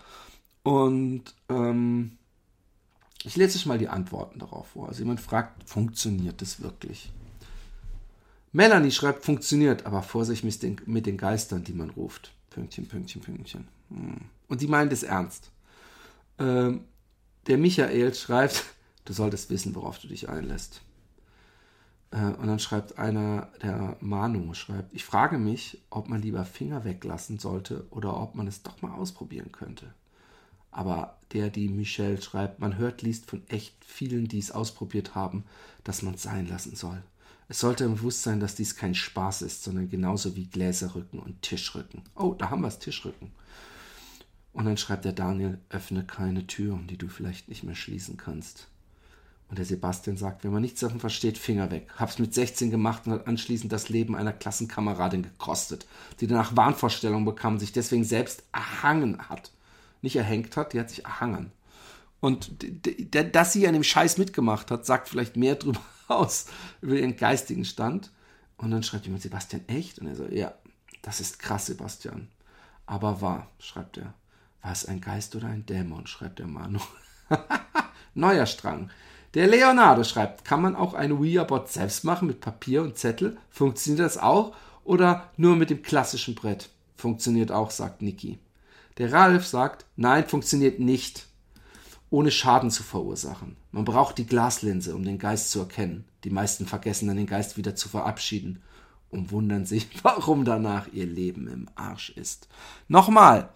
[0.65, 2.19] Und ähm,
[3.25, 4.89] ich lese euch mal die Antworten darauf vor.
[4.89, 7.11] Also jemand fragt, funktioniert das wirklich?
[8.53, 12.33] Melanie schreibt, funktioniert, aber Vorsicht mit den, mit den Geistern, die man ruft.
[12.57, 13.69] Pünktchen, Pünktchen, Pünktchen.
[13.91, 14.17] Hm.
[14.49, 15.51] Und die meint es ernst.
[16.39, 16.85] Ähm,
[17.47, 18.65] der Michael schreibt,
[19.05, 20.81] du solltest wissen, worauf du dich einlässt.
[22.13, 26.85] Äh, und dann schreibt einer, der Manu schreibt, ich frage mich, ob man lieber Finger
[26.85, 29.93] weglassen sollte oder ob man es doch mal ausprobieren könnte.
[30.71, 35.45] Aber der, die Michelle schreibt, man hört, liest von echt vielen, die es ausprobiert haben,
[35.85, 37.03] dass man es sein lassen soll.
[37.49, 42.03] Es sollte im Bewusstsein, dass dies kein Spaß ist, sondern genauso wie Gläserrücken und Tischrücken.
[42.17, 43.31] Oh, da haben wir es, Tischrücken.
[44.53, 48.69] Und dann schreibt der Daniel, öffne keine Türen, die du vielleicht nicht mehr schließen kannst.
[49.49, 51.89] Und der Sebastian sagt, wenn man nichts davon versteht, Finger weg.
[51.97, 55.87] Hab's mit 16 gemacht und hat anschließend das Leben einer Klassenkameradin gekostet,
[56.21, 59.53] die danach Wahnvorstellungen bekam sich deswegen selbst erhangen hat.
[60.03, 61.53] Nicht erhängt hat, die hat sich erhangen.
[62.19, 62.51] Und
[63.11, 66.47] dass sie an dem Scheiß mitgemacht hat, sagt vielleicht mehr drüber aus,
[66.81, 68.11] über ihren geistigen Stand.
[68.57, 69.99] Und dann schreibt jemand, Sebastian, echt?
[69.99, 70.55] Und er sagt, ja,
[71.03, 72.29] das ist krass, Sebastian.
[72.87, 74.15] Aber wahr, schreibt er.
[74.63, 76.81] War es ein Geist oder ein Dämon, schreibt der Manu.
[78.15, 78.91] Neuer Strang.
[79.35, 83.37] Der Leonardo schreibt, kann man auch eine Ouija-Bot selbst machen mit Papier und Zettel?
[83.51, 84.57] Funktioniert das auch?
[84.83, 86.71] Oder nur mit dem klassischen Brett?
[86.97, 88.39] Funktioniert auch, sagt Niki.
[88.99, 91.27] Der Ralf sagt, nein, funktioniert nicht.
[92.11, 93.57] Ohne Schaden zu verursachen.
[93.73, 96.05] Man braucht die Glaslinse, um den Geist zu erkennen.
[96.25, 98.63] Die meisten vergessen dann den Geist wieder zu verabschieden
[99.11, 102.49] und wundern sich, warum danach ihr Leben im Arsch ist.
[102.89, 103.49] Nochmal,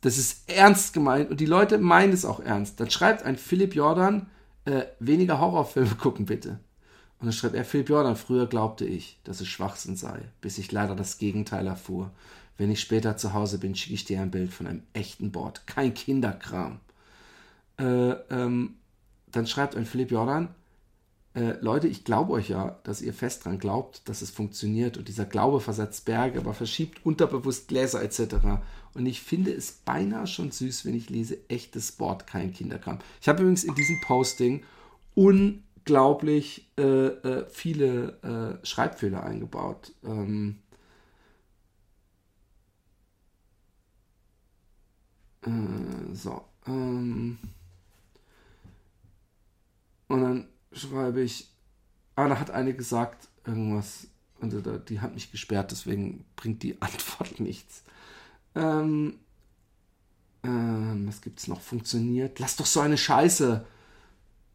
[0.00, 2.80] das ist ernst gemeint und die Leute meinen es auch ernst.
[2.80, 4.26] Dann schreibt ein Philipp Jordan,
[4.64, 6.60] äh, weniger Horrorfilme gucken bitte.
[7.20, 10.70] Und dann schreibt er, Philipp Jordan, früher glaubte ich, dass es Schwachsinn sei, bis ich
[10.70, 12.12] leider das Gegenteil erfuhr.
[12.56, 15.66] Wenn ich später zu Hause bin, schicke ich dir ein Bild von einem echten Board,
[15.66, 16.80] kein Kinderkram
[17.78, 18.76] äh, ähm,
[19.30, 20.54] dann schreibt ein Philipp Jordan,
[21.34, 25.08] äh, Leute, ich glaube euch ja, dass ihr fest dran glaubt, dass es funktioniert und
[25.08, 28.36] dieser Glaube versetzt Berge, aber verschiebt unterbewusst Gläser etc.
[28.94, 32.98] Und ich finde es beinahe schon süß, wenn ich lese, echtes Wort, kein Kinderkram.
[33.20, 34.64] Ich habe übrigens in diesem Posting
[35.14, 39.92] unglaublich äh, äh viele äh, Schreibfehler eingebaut.
[40.04, 40.58] Ähm,
[45.42, 46.42] äh, so.
[46.66, 47.38] Ähm,
[50.08, 51.48] und dann schreibe ich,
[52.16, 54.08] ah, da hat eine gesagt, irgendwas,
[54.40, 54.54] und
[54.88, 57.82] die hat mich gesperrt, deswegen bringt die Antwort nichts.
[58.54, 59.18] Ähm,
[60.42, 61.60] ähm, was gibt's noch?
[61.60, 62.38] Funktioniert.
[62.38, 63.64] Lass doch so eine Scheiße.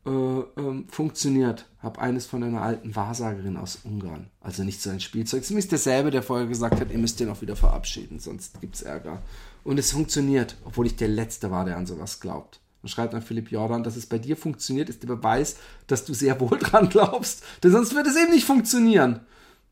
[0.06, 1.70] Äh, ähm, funktioniert.
[1.80, 4.30] Hab eines von einer alten Wahrsagerin aus Ungarn.
[4.42, 5.44] Also nicht so ein Spielzeug.
[5.44, 8.82] Es ist derselbe, der vorher gesagt hat, ihr müsst den auch wieder verabschieden, sonst gibt's
[8.82, 9.22] Ärger.
[9.64, 12.60] Und es funktioniert, obwohl ich der Letzte war, der an sowas glaubt.
[12.84, 15.56] Und schreibt an Philipp Jordan, dass es bei dir funktioniert, ist der Beweis,
[15.88, 17.44] dass du sehr wohl dran glaubst.
[17.64, 19.22] Denn sonst wird es eben nicht funktionieren.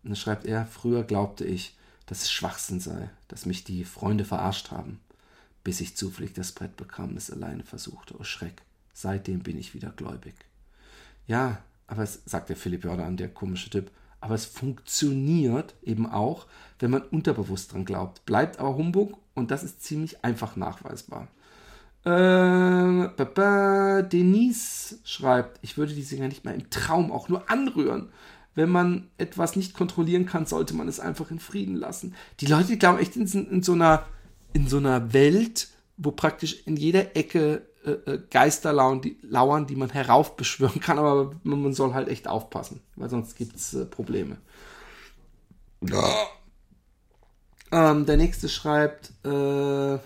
[0.04, 4.26] Und dann schreibt er, früher glaubte ich, dass es Schwachsinn sei, dass mich die Freunde
[4.26, 5.00] verarscht haben
[5.64, 8.16] bis ich zufällig das Brett bekam und es alleine versuchte.
[8.20, 8.62] Oh Schreck,
[8.94, 10.34] seitdem bin ich wieder gläubig.
[11.28, 16.48] Ja, aber es, sagt der Philipp Jordan, der komische Typ, aber es funktioniert eben auch,
[16.80, 18.26] wenn man unterbewusst dran glaubt.
[18.26, 21.28] Bleibt aber Humbug und das ist ziemlich einfach nachweisbar.
[22.04, 28.10] Äh, Baba, Denise schreibt, ich würde die Singer nicht mal im Traum auch nur anrühren.
[28.54, 32.16] Wenn man etwas nicht kontrollieren kann, sollte man es einfach in Frieden lassen.
[32.40, 34.06] Die Leute die glauben echt in, in so einer
[34.54, 39.68] in so einer Welt, wo praktisch in jeder Ecke äh, äh, Geister lauern die, lauern,
[39.68, 43.86] die man heraufbeschwören kann, aber man soll halt echt aufpassen, weil sonst gibt es äh,
[43.86, 44.38] Probleme.
[45.82, 46.14] Ja.
[47.72, 49.98] Ähm, der nächste schreibt, äh,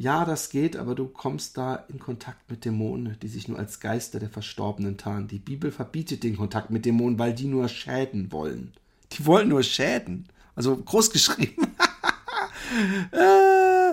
[0.00, 3.80] ja, das geht, aber du kommst da in Kontakt mit Dämonen, die sich nur als
[3.80, 5.28] Geister der Verstorbenen tarnen.
[5.28, 8.72] Die Bibel verbietet den Kontakt mit Dämonen, weil die nur schäden wollen.
[9.12, 10.26] Die wollen nur schäden.
[10.54, 11.74] Also groß geschrieben.
[13.12, 13.90] äh,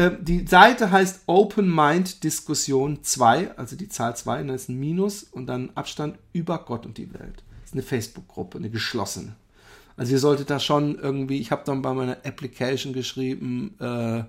[0.00, 4.68] äh, die Seite heißt Open Mind Diskussion 2, also die Zahl 2, und da ist
[4.68, 7.42] ein Minus und dann Abstand über Gott und die Welt.
[7.62, 9.34] Das ist eine Facebook-Gruppe, eine geschlossene.
[9.96, 14.22] Also ihr solltet da schon irgendwie, ich habe dann bei meiner Application geschrieben, äh,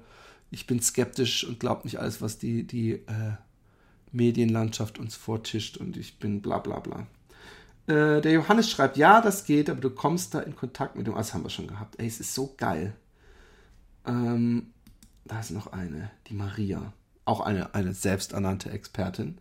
[0.51, 3.33] ich bin skeptisch und glaube nicht alles, was die, die äh,
[4.11, 7.07] Medienlandschaft uns vortischt und ich bin bla bla bla.
[7.87, 11.15] Äh, der Johannes schreibt, ja, das geht, aber du kommst da in Kontakt mit dem,
[11.15, 11.99] das haben wir schon gehabt.
[11.99, 12.95] Ey, es ist so geil.
[14.05, 14.73] Ähm,
[15.25, 16.93] da ist noch eine, die Maria.
[17.25, 19.37] Auch eine, eine selbsternannte Expertin.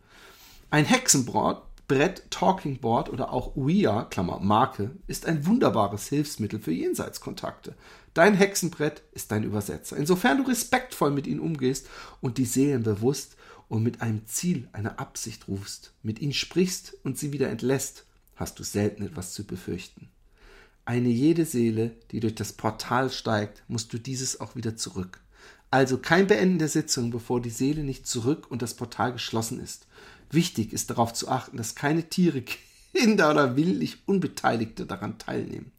[0.71, 6.73] Ein Hexenbrett, Brett, Talking Board oder auch Ouija, Klammer, Marke, ist ein wunderbares Hilfsmittel für
[6.73, 7.75] Jenseitskontakte.
[8.19, 9.97] Dein Hexenbrett ist dein Übersetzer.
[9.97, 11.87] Insofern du respektvoll mit ihnen umgehst
[12.21, 13.37] und die Seelen bewusst
[13.69, 18.59] und mit einem Ziel, einer Absicht rufst, mit ihnen sprichst und sie wieder entlässt, hast
[18.59, 20.09] du selten etwas zu befürchten
[20.89, 25.21] eine jede Seele, die durch das Portal steigt, musst du dieses auch wieder zurück.
[25.71, 29.87] Also kein Beenden der Sitzung, bevor die Seele nicht zurück und das Portal geschlossen ist.
[30.31, 32.43] Wichtig ist darauf zu achten, dass keine Tiere,
[32.95, 35.73] Kinder oder willentlich Unbeteiligte daran teilnehmen.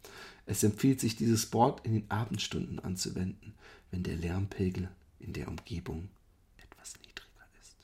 [0.50, 3.54] Es empfiehlt sich, dieses Board in den Abendstunden anzuwenden,
[3.92, 4.88] wenn der Lärmpegel
[5.20, 6.08] in der Umgebung
[6.56, 7.76] etwas niedriger ist.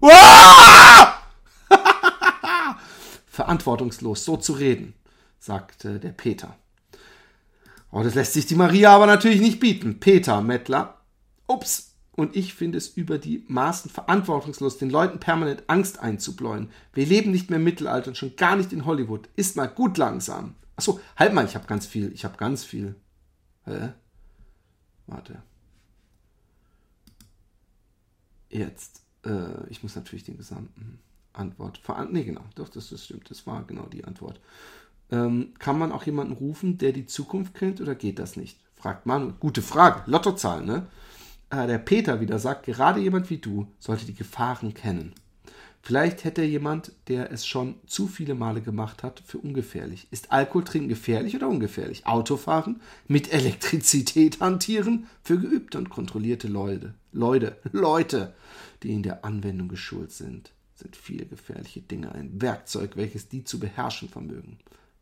[3.26, 4.92] Verantwortungslos, so zu reden
[5.40, 6.58] sagte der Peter.
[7.90, 9.98] Oh, das lässt sich die Maria aber natürlich nicht bieten.
[9.98, 11.00] Peter Mettler.
[11.46, 11.94] Ups.
[12.12, 16.68] Und ich finde es über die Maßen verantwortungslos, den Leuten permanent Angst einzubläuen.
[16.92, 19.30] Wir leben nicht mehr im Mittelalter und schon gar nicht in Hollywood.
[19.36, 20.54] Ist mal gut langsam.
[20.76, 22.12] Achso, halt mal, ich habe ganz viel.
[22.12, 22.96] Ich habe ganz viel.
[23.64, 23.92] Hä?
[25.06, 25.42] Warte.
[28.48, 29.02] Jetzt.
[29.24, 30.98] Äh, ich muss natürlich den gesamten
[31.32, 31.78] Antwort.
[31.78, 32.44] Veran nee, genau.
[32.54, 33.30] Doch, das, das stimmt.
[33.30, 34.40] Das war genau die Antwort.
[35.10, 38.58] Ähm, kann man auch jemanden rufen, der die Zukunft kennt oder geht das nicht?
[38.74, 39.38] Fragt man.
[39.38, 40.02] Gute Frage.
[40.10, 40.86] Lottozahl, ne?
[41.50, 45.14] Äh, der Peter wieder sagt, gerade jemand wie du sollte die Gefahren kennen.
[45.86, 50.06] Vielleicht hätte jemand, der es schon zu viele Male gemacht hat, für ungefährlich.
[50.10, 52.06] Ist Alkohol trinken gefährlich oder ungefährlich?
[52.06, 52.80] Autofahren?
[53.06, 55.08] Mit Elektrizität hantieren?
[55.22, 56.94] Für geübte und kontrollierte Leute.
[57.12, 58.32] Leute, Leute,
[58.82, 63.60] die in der Anwendung geschult sind, sind viele gefährliche Dinge ein Werkzeug, welches die zu
[63.60, 64.56] beherrschen vermögen.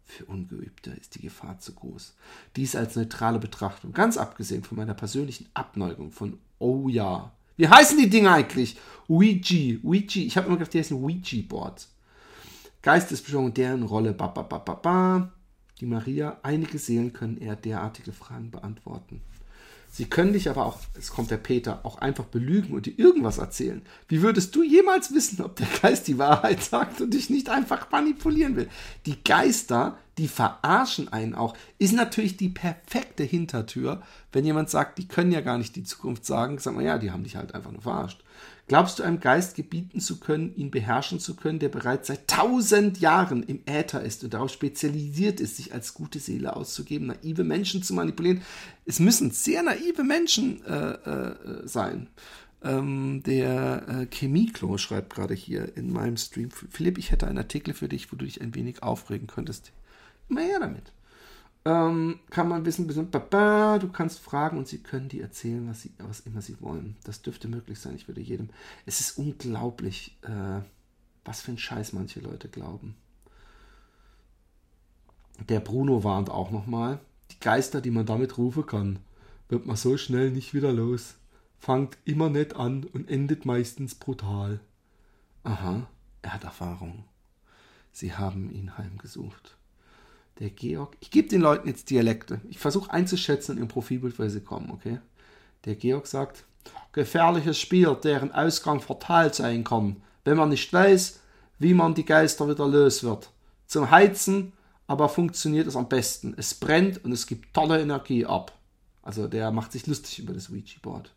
[0.04, 2.16] Für Ungeübte ist die Gefahr zu groß.
[2.56, 7.32] Dies als neutrale Betrachtung, ganz abgesehen von meiner persönlichen Abneigung von Oh ja.
[7.56, 8.76] Wie heißen die Dinge eigentlich?
[9.08, 9.78] Ouija.
[9.82, 10.22] Ouija.
[10.22, 11.88] Ich habe immer gedacht, die heißen Ouija-Boards.
[12.82, 14.12] Geistesbeschwörung, deren Rolle.
[14.12, 15.32] Ba, ba, ba, ba, ba.
[15.80, 16.38] Die Maria.
[16.42, 19.20] Einige Seelen können eher derartige Fragen beantworten.
[19.94, 23.36] Sie können dich aber auch, es kommt der Peter, auch einfach belügen und dir irgendwas
[23.36, 23.82] erzählen.
[24.08, 27.90] Wie würdest du jemals wissen, ob der Geist die Wahrheit sagt und dich nicht einfach
[27.90, 28.70] manipulieren will?
[29.04, 34.00] Die Geister, die verarschen einen auch, ist natürlich die perfekte Hintertür.
[34.32, 37.10] Wenn jemand sagt, die können ja gar nicht die Zukunft sagen, sagt man, ja, die
[37.10, 38.21] haben dich halt einfach nur verarscht.
[38.68, 43.00] Glaubst du einem Geist gebieten zu können, ihn beherrschen zu können, der bereits seit tausend
[43.00, 47.82] Jahren im Äther ist und darauf spezialisiert ist, sich als gute Seele auszugeben, naive Menschen
[47.82, 48.42] zu manipulieren?
[48.86, 52.08] Es müssen sehr naive Menschen äh, äh, sein.
[52.64, 56.50] Ähm, der äh, Chemieklo schreibt gerade hier in meinem Stream.
[56.50, 59.72] Philipp, ich hätte einen Artikel für dich, wo du dich ein wenig aufregen könntest.
[60.28, 60.92] Immer her damit.
[61.64, 66.20] Ähm, kann man wissen, du kannst fragen und sie können dir erzählen, was, sie, was
[66.20, 66.96] immer sie wollen.
[67.04, 67.94] Das dürfte möglich sein.
[67.94, 68.50] Ich würde jedem.
[68.84, 70.60] Es ist unglaublich, äh,
[71.24, 72.96] was für ein Scheiß manche Leute glauben.
[75.48, 76.98] Der Bruno warnt auch nochmal.
[77.30, 78.98] Die Geister, die man damit rufen kann,
[79.48, 81.14] wird man so schnell nicht wieder los.
[81.58, 84.58] Fangt immer nett an und endet meistens brutal.
[85.44, 85.86] Aha,
[86.22, 87.04] er hat Erfahrung.
[87.92, 89.56] Sie haben ihn heimgesucht.
[90.38, 92.40] Der Georg, ich gebe den Leuten jetzt Dialekte.
[92.48, 94.98] Ich versuche einzuschätzen in ihrem Profilbild, woher sie kommen, okay?
[95.64, 96.44] Der Georg sagt,
[96.92, 101.20] gefährliches Spiel, deren Ausgang fatal sein kann, wenn man nicht weiß,
[101.58, 103.30] wie man die Geister wieder los wird.
[103.66, 104.52] Zum Heizen
[104.86, 106.34] aber funktioniert es am besten.
[106.36, 108.52] Es brennt und es gibt tolle Energie ab.
[109.02, 111.10] Also der macht sich lustig über das Ouija-Board.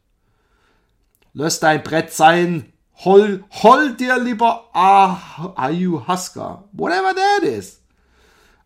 [1.34, 2.72] Lass dein Brett sein.
[3.03, 6.63] Hol, hol dir lieber Ayahuasca.
[6.72, 7.82] Whatever that is.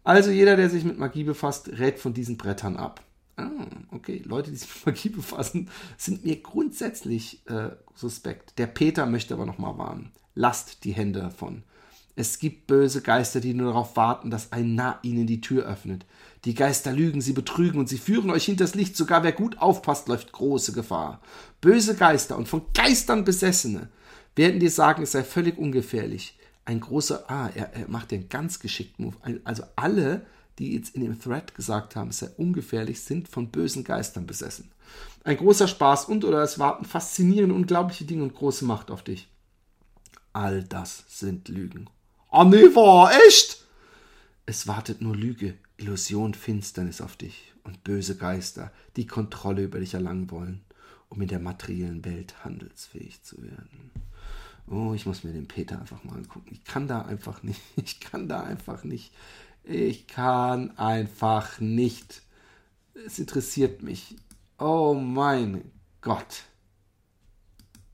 [0.10, 3.04] Also jeder, der sich mit Magie befasst, rät von diesen Brettern ab.
[3.38, 3.48] Ah,
[3.92, 4.24] okay.
[4.26, 8.58] Leute, die sich mit Magie befassen, sind mir grundsätzlich äh, suspekt.
[8.58, 10.12] Der Peter möchte aber nochmal warnen.
[10.34, 11.62] Lasst die Hände davon.
[12.16, 16.08] Es gibt böse Geister, die nur darauf warten, dass ein Narr ihnen die Tür öffnet.
[16.44, 18.98] Die Geister lügen, sie betrügen und sie führen euch hinters Licht.
[18.98, 21.22] Sogar wer gut aufpasst, läuft große Gefahr.
[21.62, 23.90] Böse Geister und von Geistern Besessene
[24.36, 26.39] werden dir sagen, es sei völlig ungefährlich.
[26.70, 29.16] Ein großer, ah, er, er macht den ganz geschickten Move.
[29.44, 30.28] Also alle,
[30.60, 34.70] die jetzt in dem Thread gesagt haben, es sei ungefährlich, sind von bösen Geistern besessen.
[35.24, 39.30] Ein großer Spaß und oder es warten faszinierende, unglaubliche Dinge und große Macht auf dich.
[40.32, 41.90] All das sind Lügen.
[42.30, 43.66] Ah, nee, war echt?
[44.46, 49.96] Es wartet nur Lüge, Illusion, Finsternis auf dich und böse Geister, die Kontrolle über dich
[49.96, 50.62] erlangen wollen,
[51.10, 53.90] um in der materiellen Welt handelsfähig zu werden.
[54.70, 56.50] Oh, ich muss mir den Peter einfach mal angucken.
[56.52, 57.62] Ich kann da einfach nicht.
[57.76, 59.14] Ich kann da einfach nicht.
[59.64, 62.22] Ich kann einfach nicht.
[63.06, 64.16] Es interessiert mich.
[64.60, 66.44] Oh mein Gott.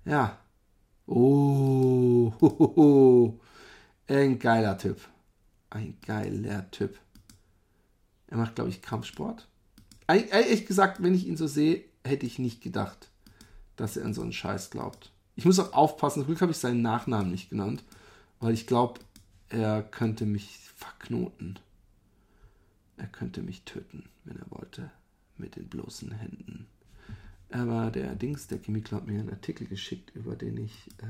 [0.04, 0.38] Ja.
[1.08, 2.32] Oh,
[4.08, 5.00] ein geiler Typ.
[5.70, 6.98] Ein geiler Typ.
[8.28, 9.48] Er macht, glaube ich, Kampfsport.
[10.08, 13.10] Ehrlich gesagt, wenn ich ihn so sehe, hätte ich nicht gedacht,
[13.76, 15.12] dass er an so einen Scheiß glaubt.
[15.36, 17.84] Ich muss auch aufpassen, zum Glück habe ich seinen Nachnamen nicht genannt,
[18.40, 19.02] weil ich glaube,
[19.50, 21.60] er könnte mich verknoten.
[22.98, 24.92] Er könnte mich töten, wenn er wollte,
[25.38, 26.68] mit den bloßen Händen.
[27.52, 31.06] Aber der Dings, der Chemiker hat mir einen Artikel geschickt, über den ich äh,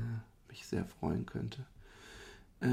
[0.48, 1.64] mich sehr freuen könnte.
[2.60, 2.66] Äh,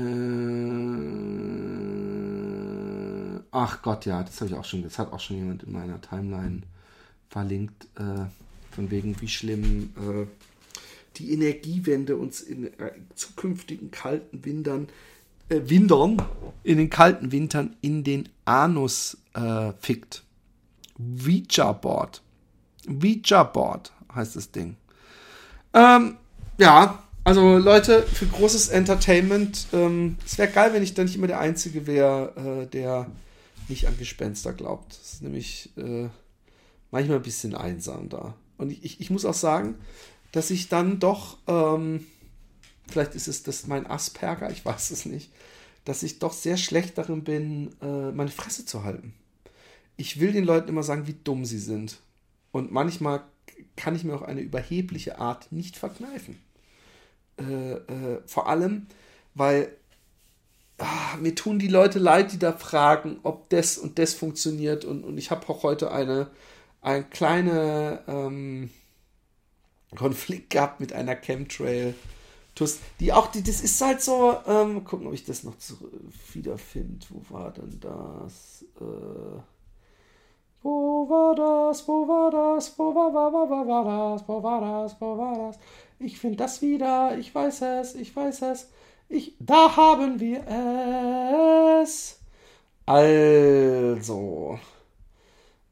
[3.51, 6.01] ach Gott, ja, das habe ich auch schon, das hat auch schon jemand in meiner
[6.01, 6.61] Timeline
[7.29, 8.25] verlinkt, äh,
[8.71, 10.25] von wegen wie schlimm äh,
[11.17, 14.87] die Energiewende uns in äh, zukünftigen kalten Wintern,
[15.49, 16.21] äh, Wintern,
[16.63, 20.23] in den kalten Wintern in den Anus äh, fickt.
[20.99, 22.21] Ouija-Board.
[22.87, 24.75] Ouija-Board heißt das Ding.
[25.73, 26.17] Ähm,
[26.57, 31.27] ja, also Leute, für großes Entertainment, ähm, es wäre geil, wenn ich da nicht immer
[31.27, 33.07] der Einzige wäre, äh, der
[33.69, 34.91] nicht an Gespenster glaubt.
[34.99, 36.09] Das ist nämlich äh,
[36.91, 38.35] manchmal ein bisschen einsam da.
[38.57, 39.75] Und ich, ich, ich muss auch sagen,
[40.33, 42.05] dass ich dann doch, ähm,
[42.89, 45.31] vielleicht ist es das mein Asperger, ich weiß es nicht,
[45.85, 49.13] dass ich doch sehr schlecht darin bin, äh, meine Fresse zu halten.
[49.95, 51.99] Ich will den Leuten immer sagen, wie dumm sie sind.
[52.51, 53.23] Und manchmal
[53.75, 56.39] kann ich mir auch eine überhebliche Art nicht verkneifen.
[57.37, 58.87] Äh, äh, vor allem,
[59.35, 59.75] weil
[60.79, 64.83] ah, mir tun die Leute leid, die da fragen, ob das und das funktioniert.
[64.83, 66.31] Und, und ich habe auch heute eine,
[66.81, 68.71] eine kleine ähm,
[69.95, 71.95] Konflikt gehabt mit einer Chemtrail.
[72.99, 75.55] Die auch, die, das ist halt so, ähm, gucken, ob ich das noch
[76.33, 77.05] wiederfinde.
[77.09, 78.63] Wo war denn das?
[78.79, 79.41] Äh,
[80.61, 81.87] wo war das?
[81.87, 82.77] Wo war das?
[82.77, 84.27] Wo war, war, war, war, war das?
[84.27, 84.95] Wo war das?
[85.01, 85.59] Wo war das?
[85.99, 87.17] Ich finde das wieder.
[87.17, 87.95] Ich weiß es.
[87.95, 88.69] Ich weiß es.
[89.09, 90.45] Ich, da haben wir
[91.81, 92.19] es.
[92.85, 94.59] Also.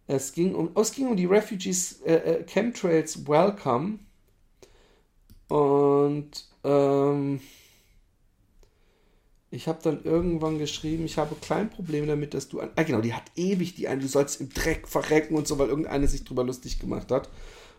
[0.08, 4.00] Es ging um, oh, es ging um die Refugees äh, äh, Chemtrails Welcome.
[5.52, 7.42] Und ähm,
[9.50, 12.62] ich habe dann irgendwann geschrieben, ich habe klein Probleme damit, dass du.
[12.62, 15.68] ah, genau, die hat ewig die eine, du sollst im Dreck verrecken und so, weil
[15.68, 17.30] irgendeine sich drüber lustig gemacht hat.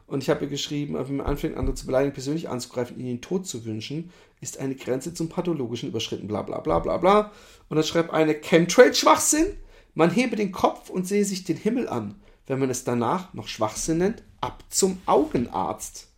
[0.07, 3.21] Und ich habe ihr geschrieben, wenn man anfängt, andere zu beleidigen, persönlich anzugreifen, ihnen den
[3.23, 4.11] Tod zu wünschen,
[4.43, 7.33] ist eine Grenze zum Pathologischen überschritten, bla bla bla bla bla.
[7.71, 9.47] Und dann schreibt eine Chemtrail-Schwachsinn.
[9.95, 12.21] Man hebe den Kopf und sehe sich den Himmel an.
[12.47, 16.12] Wenn man es danach noch Schwachsinn nennt, ab zum Augenarzt.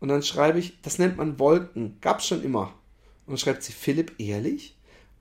[0.00, 1.98] Und dann schreibe ich, das nennt man Wolken.
[2.00, 2.74] Gab's schon immer.
[3.26, 4.76] Und dann schreibt sie, Philipp, ehrlich?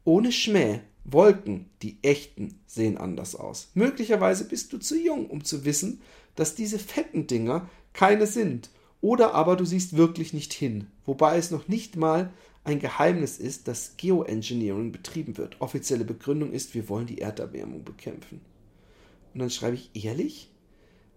[0.05, 0.80] Ohne Schmäh.
[1.05, 3.71] Wolken, die echten, sehen anders aus.
[3.73, 6.01] Möglicherweise bist du zu jung, um zu wissen,
[6.36, 8.69] dass diese fetten Dinger keine sind.
[9.01, 10.88] Oder aber du siehst wirklich nicht hin.
[11.05, 15.59] Wobei es noch nicht mal ein Geheimnis ist, dass Geoengineering betrieben wird.
[15.61, 18.41] Offizielle Begründung ist, wir wollen die Erderwärmung bekämpfen.
[19.34, 20.51] Und dann schreibe ich, ehrlich?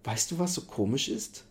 [0.05, 1.45] Weißt du, was so komisch ist?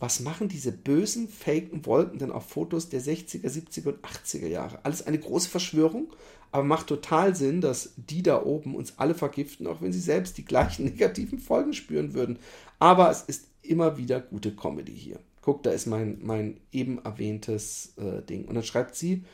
[0.00, 4.78] Was machen diese bösen, faken Wolken denn auf Fotos der 60er, 70er und 80er Jahre?
[4.84, 6.12] Alles eine große Verschwörung,
[6.52, 10.38] aber macht total Sinn, dass die da oben uns alle vergiften, auch wenn sie selbst
[10.38, 12.38] die gleichen negativen Folgen spüren würden.
[12.78, 15.18] Aber es ist immer wieder gute Comedy hier.
[15.42, 18.46] Guck, da ist mein, mein eben erwähntes äh, Ding.
[18.46, 19.24] Und dann schreibt sie,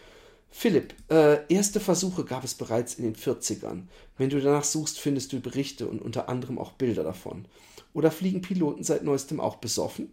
[0.57, 3.89] Philipp, äh, erste Versuche gab es bereits in den 40ern.
[4.17, 7.47] Wenn du danach suchst, findest du Berichte und unter anderem auch Bilder davon.
[7.93, 10.13] Oder fliegen Piloten seit neuestem auch besoffen?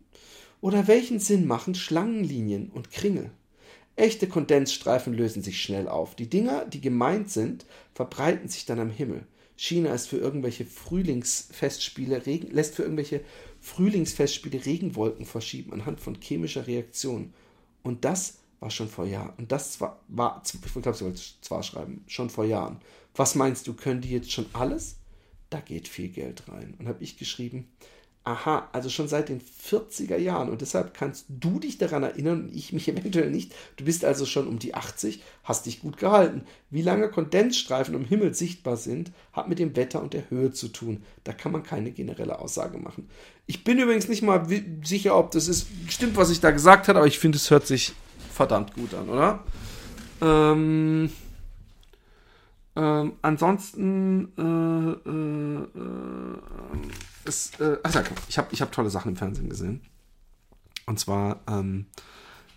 [0.60, 3.30] Oder welchen Sinn machen Schlangenlinien und Kringel?
[3.96, 6.16] Echte Kondensstreifen lösen sich schnell auf.
[6.16, 9.28] Die Dinger, die gemeint sind, verbreiten sich dann am Himmel.
[9.56, 13.22] China ist für irgendwelche Frühlingsfestspiele, Regen, lässt für irgendwelche
[13.60, 17.32] Frühlingsfestspiele Regenwolken verschieben anhand von chemischer Reaktion.
[17.84, 19.34] Und das war schon vor Jahren.
[19.38, 22.80] Und das war, war ich glaube, sie wollte zwar schreiben, schon vor Jahren.
[23.16, 24.98] Was meinst du, können die jetzt schon alles?
[25.50, 26.76] Da geht viel Geld rein.
[26.80, 27.68] Und habe ich geschrieben,
[28.24, 32.56] Aha, also schon seit den 40er Jahren und deshalb kannst du dich daran erinnern und
[32.56, 33.52] ich mich eventuell nicht.
[33.78, 36.44] Du bist also schon um die 80, hast dich gut gehalten.
[36.70, 40.68] Wie lange Kondensstreifen am Himmel sichtbar sind, hat mit dem Wetter und der Höhe zu
[40.68, 41.04] tun.
[41.24, 43.10] Da kann man keine generelle Aussage machen.
[43.48, 44.46] Ich bin übrigens nicht mal
[44.84, 47.66] sicher, ob das ist, stimmt, was ich da gesagt habe, aber ich finde, es hört
[47.66, 47.94] sich
[48.42, 49.44] verdammt gut an, oder?
[50.20, 51.12] Ähm,
[52.76, 56.90] ähm, ansonsten äh, äh, äh,
[57.24, 59.82] es, äh, ach ja, ich habe ich hab tolle Sachen im Fernsehen gesehen.
[60.88, 61.86] Und zwar ähm,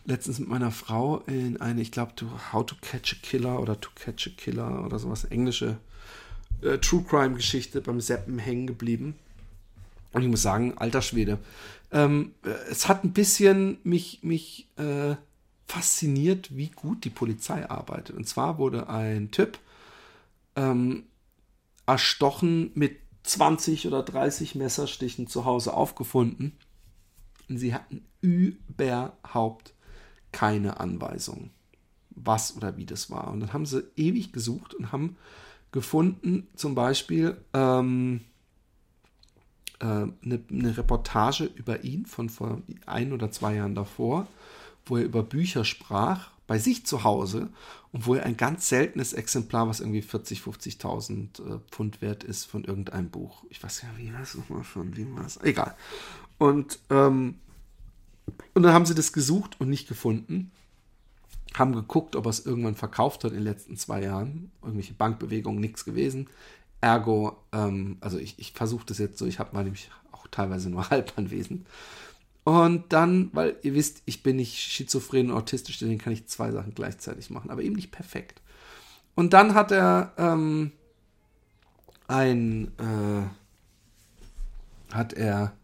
[0.07, 2.12] letztens mit meiner Frau in eine, ich glaube,
[2.53, 5.76] How to Catch a Killer oder To Catch a Killer oder sowas, englische
[6.62, 9.16] äh, True Crime Geschichte beim Seppen hängen geblieben.
[10.12, 11.39] Und ich muss sagen, alter Schwede.
[11.93, 15.16] Ähm, äh, es hat ein bisschen mich, mich äh,
[15.66, 18.16] fasziniert, wie gut die Polizei arbeitet.
[18.16, 19.58] Und zwar wurde ein Typ
[20.56, 21.04] ähm,
[21.86, 26.52] erstochen mit 20 oder 30 Messerstichen zu Hause aufgefunden.
[27.48, 29.74] Und sie hatten überhaupt
[30.32, 31.50] keine Anweisung,
[32.10, 33.28] was oder wie das war.
[33.30, 35.16] Und dann haben sie ewig gesucht und haben
[35.72, 38.20] gefunden, zum Beispiel ähm,
[39.80, 44.26] äh, eine, eine Reportage über ihn von vor ein oder zwei Jahren davor,
[44.87, 47.49] wo er über Bücher sprach bei sich zu Hause
[47.93, 52.45] und wo er ein ganz seltenes Exemplar, was irgendwie 40, 50.000 äh, Pfund wert ist,
[52.45, 53.45] von irgendeinem Buch.
[53.51, 55.39] Ich weiß ja, wie war es nochmal von wem war es?
[55.43, 55.74] Egal.
[56.39, 57.37] Und, ähm,
[58.55, 60.51] und dann haben sie das gesucht und nicht gefunden.
[61.55, 64.51] Haben geguckt, ob er es irgendwann verkauft hat in den letzten zwei Jahren.
[64.61, 66.28] Irgendwelche Bankbewegungen, nichts gewesen.
[66.80, 70.68] Ergo, ähm, also ich, ich versuche das jetzt so, ich habe mal nämlich auch teilweise
[70.68, 71.66] nur halb anwesend.
[72.45, 76.53] Und dann, weil ihr wisst, ich bin nicht schizophren und autistisch, deswegen kann ich zwei
[76.53, 78.42] Sachen gleichzeitig machen, aber eben nicht perfekt.
[79.14, 80.72] Und dann hat er ähm,
[82.07, 83.22] ein, äh,
[84.95, 85.57] hat er,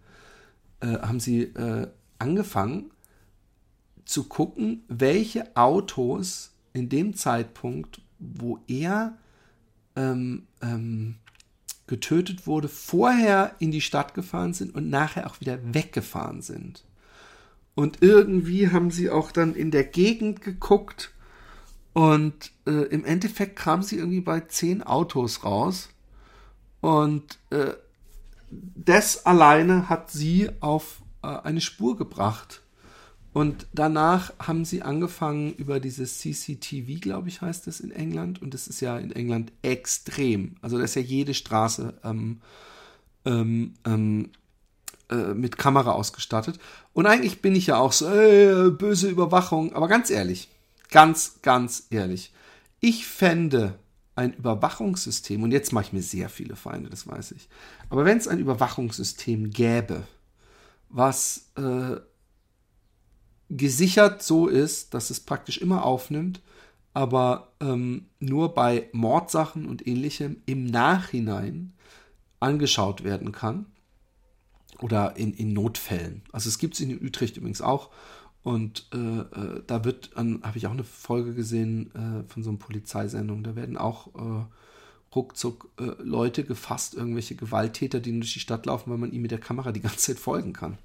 [0.80, 2.90] äh, haben sie äh, angefangen
[4.06, 9.18] zu gucken, welche Autos in dem Zeitpunkt, wo er
[9.96, 11.16] ähm, ähm,
[11.90, 16.84] getötet wurde, vorher in die Stadt gefahren sind und nachher auch wieder weggefahren sind.
[17.74, 21.12] Und irgendwie haben sie auch dann in der Gegend geguckt
[21.92, 25.90] und äh, im Endeffekt kamen sie irgendwie bei zehn Autos raus.
[26.80, 27.72] Und äh,
[28.50, 32.62] das alleine hat sie auf äh, eine Spur gebracht.
[33.32, 38.42] Und danach haben sie angefangen über dieses CCTV, glaube ich, heißt es in England.
[38.42, 40.56] Und das ist ja in England extrem.
[40.62, 42.40] Also da ist ja jede Straße ähm,
[43.24, 44.30] ähm, ähm,
[45.10, 46.58] äh, mit Kamera ausgestattet.
[46.92, 49.74] Und eigentlich bin ich ja auch so, äh, böse Überwachung.
[49.74, 50.48] Aber ganz ehrlich,
[50.90, 52.32] ganz, ganz ehrlich.
[52.80, 53.78] Ich fände
[54.16, 57.48] ein Überwachungssystem, und jetzt mache ich mir sehr viele Feinde, das weiß ich.
[57.88, 60.02] Aber wenn es ein Überwachungssystem gäbe,
[60.88, 61.96] was äh,
[63.50, 66.40] gesichert so ist, dass es praktisch immer aufnimmt,
[66.94, 71.72] aber ähm, nur bei Mordsachen und ähnlichem im Nachhinein
[72.38, 73.66] angeschaut werden kann.
[74.78, 76.22] Oder in, in Notfällen.
[76.32, 77.90] Also es gibt es in Utrecht übrigens auch.
[78.42, 82.58] Und äh, äh, da wird, habe ich auch eine Folge gesehen äh, von so einer
[82.58, 84.46] Polizeisendung, da werden auch äh,
[85.14, 89.30] ruckzuck äh, Leute gefasst, irgendwelche Gewalttäter, die durch die Stadt laufen, weil man ihnen mit
[89.30, 90.78] der Kamera die ganze Zeit folgen kann.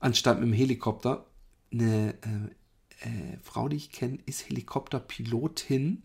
[0.00, 1.26] Anstatt mit dem Helikopter
[1.74, 6.02] eine äh, äh, Frau, die ich kenne, ist Helikopterpilotin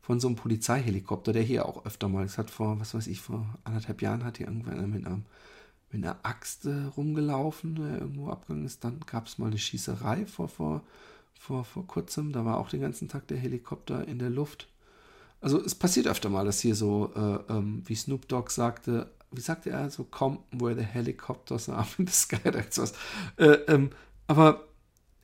[0.00, 3.20] von so einem Polizeihelikopter, der hier auch öfter mal, das hat vor, was weiß ich,
[3.20, 5.24] vor anderthalb Jahren hat hier irgendwann mit, einem,
[5.90, 8.82] mit einer Axt äh, rumgelaufen, der irgendwo abgegangen ist.
[8.82, 10.82] Dann gab es mal eine Schießerei vor, vor,
[11.38, 14.68] vor, vor kurzem, da war auch den ganzen Tag der Helikopter in der Luft.
[15.40, 19.40] Also es passiert öfter mal, dass hier so, äh, ähm, wie Snoop Dogg sagte, wie
[19.40, 22.38] sagte er, so come where the helicopters are in the sky,
[22.76, 22.92] was.
[23.36, 23.90] Äh, ähm,
[24.26, 24.69] aber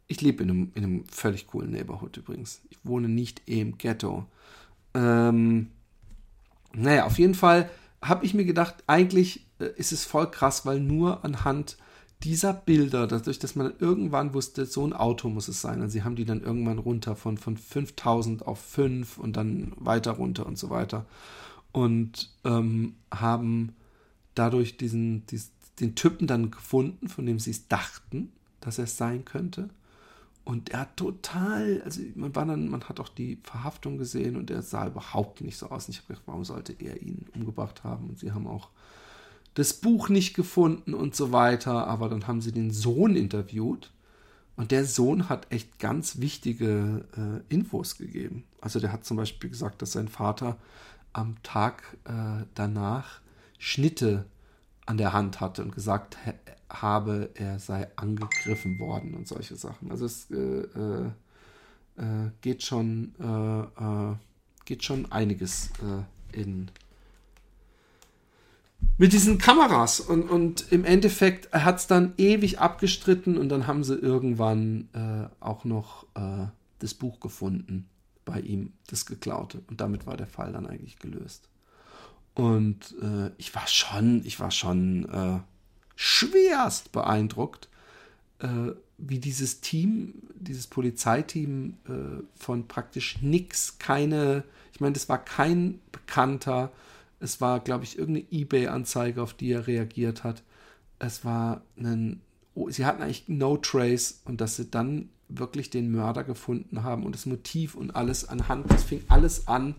[0.08, 2.60] ich lebe in einem, in einem völlig coolen Neighborhood übrigens.
[2.70, 4.26] Ich wohne nicht im Ghetto.
[4.94, 5.68] Ähm,
[6.72, 7.70] naja, auf jeden Fall
[8.02, 11.76] habe ich mir gedacht, eigentlich äh, ist es voll krass, weil nur anhand
[12.22, 15.82] dieser Bilder, dadurch, dass man irgendwann wusste, so ein Auto muss es sein.
[15.82, 20.12] Also sie haben die dann irgendwann runter von, von 5000 auf 5 und dann weiter
[20.12, 21.04] runter und so weiter.
[21.72, 23.74] Und ähm, haben
[24.34, 25.50] dadurch diesen, diesen,
[25.80, 29.68] den Typen dann gefunden, von dem sie es dachten, dass er es sein könnte.
[30.46, 34.48] Und er hat total, also man war dann, man hat auch die Verhaftung gesehen und
[34.48, 35.86] er sah überhaupt nicht so aus.
[35.86, 38.08] Und ich habe gedacht, warum sollte er ihn umgebracht haben?
[38.10, 38.68] Und sie haben auch
[39.54, 41.88] das Buch nicht gefunden und so weiter.
[41.88, 43.90] Aber dann haben sie den Sohn interviewt
[44.54, 48.44] und der Sohn hat echt ganz wichtige äh, Infos gegeben.
[48.60, 50.58] Also der hat zum Beispiel gesagt, dass sein Vater
[51.12, 53.20] am Tag äh, danach
[53.58, 54.26] Schnitte
[54.86, 56.18] an der Hand hatte und gesagt
[56.68, 59.90] habe, er sei angegriffen worden und solche Sachen.
[59.90, 61.06] Also es äh, äh,
[61.96, 64.14] äh geht schon äh, äh,
[64.64, 65.70] geht schon einiges
[66.32, 66.70] in
[68.98, 73.84] mit diesen Kameras und, und im Endeffekt hat es dann ewig abgestritten und dann haben
[73.84, 74.88] sie irgendwann
[75.38, 76.04] auch noch
[76.80, 77.88] das Buch gefunden
[78.24, 81.48] bei ihm, das geklaute und damit war der Fall dann eigentlich gelöst.
[82.36, 85.40] Und äh, ich war schon, ich war schon äh,
[85.96, 87.68] schwerst beeindruckt,
[88.38, 95.22] äh, wie dieses Team, dieses Polizeiteam äh, von praktisch nix, keine, ich meine, das war
[95.22, 96.72] kein Bekannter,
[97.18, 100.42] es war, glaube ich, irgendeine Ebay-Anzeige, auf die er reagiert hat.
[100.98, 102.20] Es war ein,
[102.54, 107.04] oh, sie hatten eigentlich No Trace und dass sie dann wirklich den Mörder gefunden haben
[107.04, 109.74] und das Motiv und alles anhand, das fing alles an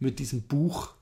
[0.00, 0.94] mit diesem Buch,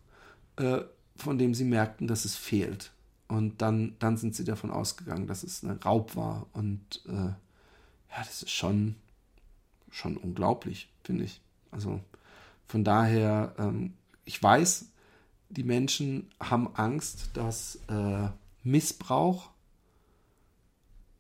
[0.57, 0.81] äh,
[1.17, 2.93] von dem sie merkten, dass es fehlt.
[3.29, 6.47] Und dann, dann sind sie davon ausgegangen, dass es ein Raub war.
[6.53, 7.37] Und äh, ja,
[8.19, 8.97] das ist schon,
[9.91, 11.41] schon unglaublich, finde ich.
[11.71, 12.01] Also
[12.67, 14.87] von daher, ähm, ich weiß,
[15.49, 18.29] die Menschen haben Angst, dass äh,
[18.63, 19.51] Missbrauch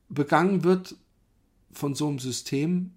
[0.09, 0.97] begangen wird
[1.73, 2.93] von so einem System.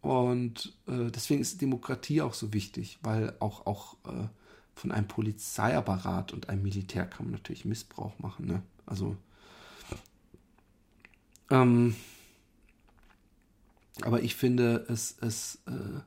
[0.00, 4.28] Und äh, deswegen ist Demokratie auch so wichtig, weil auch, auch äh,
[4.74, 8.46] von einem Polizeiapparat und einem Militär kann man natürlich Missbrauch machen.
[8.46, 8.62] Ne?
[8.86, 9.16] Also,
[11.50, 11.94] ähm,
[14.02, 16.00] aber ich finde, es, es äh,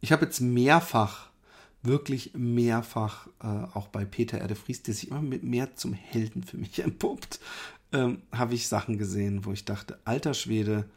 [0.00, 1.30] ich habe jetzt mehrfach,
[1.82, 6.78] wirklich mehrfach, äh, auch bei Peter Erdefries, der sich immer mehr zum Helden für mich
[6.82, 7.40] entpuppt,
[7.92, 10.88] ähm, habe ich Sachen gesehen, wo ich dachte, alter Schwede,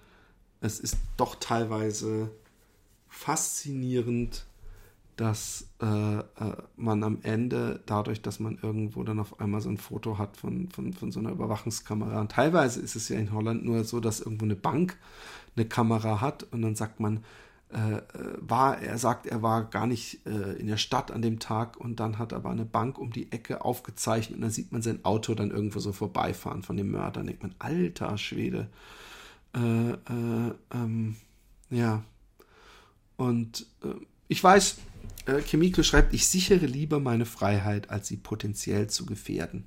[0.60, 2.32] es ist doch teilweise
[3.08, 4.47] faszinierend,
[5.18, 6.24] dass äh, äh,
[6.78, 10.70] man am Ende, dadurch, dass man irgendwo dann auf einmal so ein Foto hat von,
[10.70, 14.22] von, von so einer Überwachungskamera, und teilweise ist es ja in Holland nur so, dass
[14.22, 14.98] irgendwo eine Bank
[15.56, 17.24] eine Kamera hat und dann sagt man,
[17.74, 18.02] äh, äh,
[18.40, 22.00] war, er sagt, er war gar nicht äh, in der Stadt an dem Tag und
[22.00, 25.34] dann hat aber eine Bank um die Ecke aufgezeichnet und dann sieht man sein Auto
[25.34, 27.12] dann irgendwo so vorbeifahren von dem Mörder.
[27.12, 28.70] Dann denkt man, alter Schwede.
[29.54, 31.18] Äh, äh, ähm,
[31.70, 32.04] ja.
[33.18, 33.66] Und
[34.30, 34.78] ich weiß,
[35.26, 39.66] äh, Chemiko schreibt, ich sichere lieber meine Freiheit, als sie potenziell zu gefährden.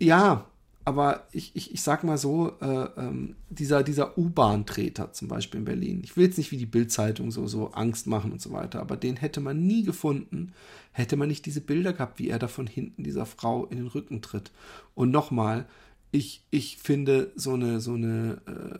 [0.00, 0.46] Ja,
[0.88, 5.66] aber ich, ich, ich sag mal so, äh, ähm, dieser, dieser U-Bahn-Treter zum Beispiel in
[5.66, 8.80] Berlin, ich will jetzt nicht wie die Bild-Zeitung so, so Angst machen und so weiter,
[8.80, 10.54] aber den hätte man nie gefunden,
[10.92, 13.88] hätte man nicht diese Bilder gehabt, wie er da von hinten dieser Frau in den
[13.88, 14.50] Rücken tritt.
[14.94, 15.66] Und nochmal,
[16.10, 18.78] ich, ich finde so eine, so eine äh,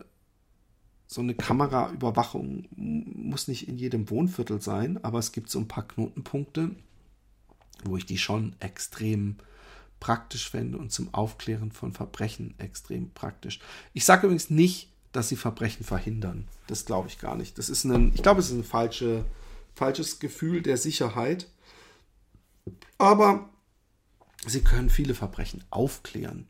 [1.09, 5.89] so eine Kameraüberwachung muss nicht in jedem Wohnviertel sein, aber es gibt so ein paar
[5.89, 6.71] Knotenpunkte,
[7.85, 9.37] wo ich die schon extrem
[10.01, 13.59] praktisch fände und zum Aufklären von Verbrechen extrem praktisch.
[13.95, 16.47] Ich sage übrigens nicht, dass sie Verbrechen verhindern.
[16.67, 17.57] Das glaube ich gar nicht.
[17.57, 19.25] Das ist ein, ich glaube, es ist ein falsche,
[19.75, 21.49] falsches Gefühl der Sicherheit.
[22.99, 23.49] Aber
[24.47, 26.47] sie können viele Verbrechen aufklären.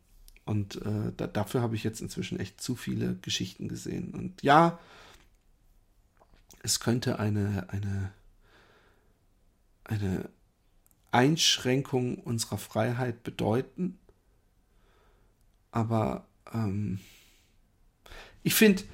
[0.48, 4.14] Und äh, da, dafür habe ich jetzt inzwischen echt zu viele Geschichten gesehen.
[4.14, 4.78] Und ja,
[6.62, 8.14] es könnte eine, eine,
[9.84, 10.30] eine
[11.10, 13.98] Einschränkung unserer Freiheit bedeuten.
[15.70, 16.98] Aber ähm,
[18.42, 18.84] ich finde,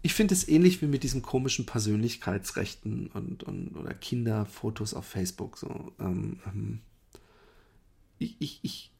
[0.00, 5.58] ich finde es ähnlich wie mit diesen komischen Persönlichkeitsrechten und, und oder Kinderfotos auf Facebook.
[5.58, 6.80] So, ähm, ähm,
[8.18, 8.91] ich, ich, ich,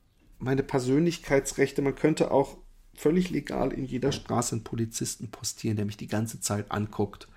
[0.42, 2.58] meine Persönlichkeitsrechte, man könnte auch
[2.94, 7.28] völlig legal in jeder Straße einen Polizisten postieren, der mich die ganze Zeit anguckt.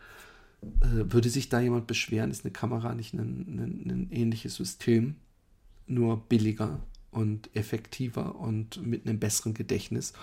[0.82, 5.16] Äh, würde sich da jemand beschweren, ist eine Kamera nicht ein, ein, ein ähnliches System,
[5.88, 6.80] nur billiger
[7.12, 10.14] und effektiver und mit einem besseren Gedächtnis.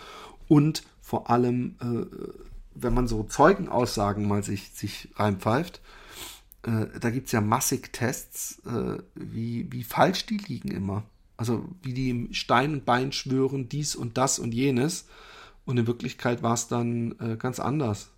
[0.48, 2.06] Und vor allem, äh,
[2.74, 5.80] wenn man so Zeugenaussagen mal sich, sich reinpfeift,
[6.64, 11.04] äh, da gibt es ja massig Tests, äh, wie, wie falsch die liegen immer.
[11.42, 15.08] Also wie die im Stein und Bein schwören, dies und das und jenes.
[15.64, 18.12] Und in Wirklichkeit war es dann äh, ganz anders.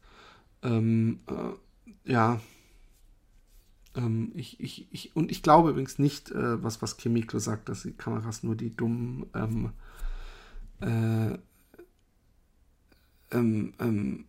[0.63, 2.39] Ähm, äh, ja.
[3.95, 7.85] Ähm, ich, ich, ich, und ich glaube übrigens nicht, äh, was, was Kimiko sagt, dass
[7.85, 9.73] die Kameras nur die dummen ähm,
[10.83, 11.39] äh,
[13.35, 14.27] ähm, ähm,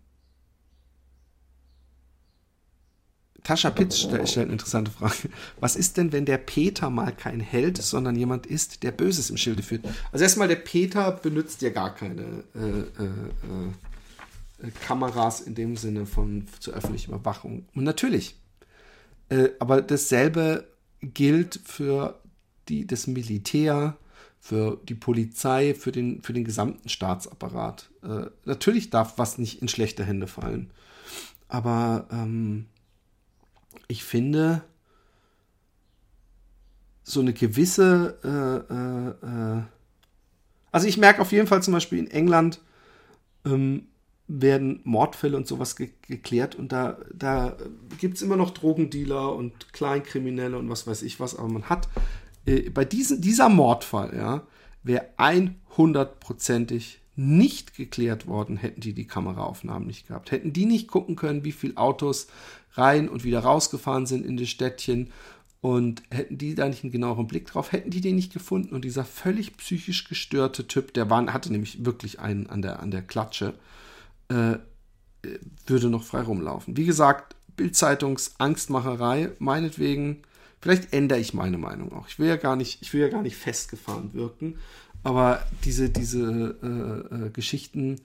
[3.46, 5.30] Tascha Pitz stellt eine interessante Frage.
[5.60, 9.38] Was ist denn, wenn der Peter mal kein Held, sondern jemand ist, der Böses im
[9.38, 9.86] Schilde führt?
[10.12, 16.08] Also erstmal, der Peter benutzt ja gar keine äh, äh, äh, Kameras in dem Sinne
[16.08, 17.68] von zur öffentlichen Überwachung.
[17.76, 18.36] Und natürlich.
[19.30, 20.68] Äh, aber dasselbe
[21.02, 22.20] gilt für
[22.68, 23.96] die, das Militär,
[24.40, 27.92] für die Polizei, für den, für den gesamten Staatsapparat.
[28.02, 30.72] Äh, natürlich darf was nicht in schlechte Hände fallen.
[31.48, 32.66] Aber ähm,
[33.88, 34.64] ich finde,
[37.04, 39.64] so eine gewisse, äh, äh, äh,
[40.72, 42.62] also ich merke auf jeden Fall zum Beispiel in England
[43.46, 43.88] ähm,
[44.28, 47.56] werden Mordfälle und sowas ge geklärt und da, da
[48.00, 51.88] gibt es immer noch Drogendealer und Kleinkriminelle und was weiß ich was, aber man hat
[52.46, 54.48] äh, bei diesen, dieser Mordfall, ja,
[54.84, 60.32] wäre 100%ig nicht geklärt worden, hätten die die Kameraaufnahmen nicht gehabt.
[60.32, 62.28] Hätten die nicht gucken können, wie viele Autos
[62.78, 65.12] rein und wieder rausgefahren sind in das Städtchen
[65.62, 68.76] und hätten die da nicht einen genaueren Blick drauf, hätten die den nicht gefunden.
[68.76, 72.92] Und dieser völlig psychisch gestörte Typ, der war, hatte nämlich wirklich einen an der, an
[72.92, 73.56] der Klatsche,
[74.30, 74.58] äh,
[75.66, 76.78] würde noch frei rumlaufen.
[76.78, 80.22] Wie gesagt, Bildzeitungs Angstmacherei, meinetwegen,
[80.62, 82.08] vielleicht ändere ich meine Meinung auch.
[82.08, 84.60] Ich will ja gar nicht, ich will ja gar nicht festgefahren wirken.
[85.04, 88.02] Aber diese, diese äh, äh, Geschichten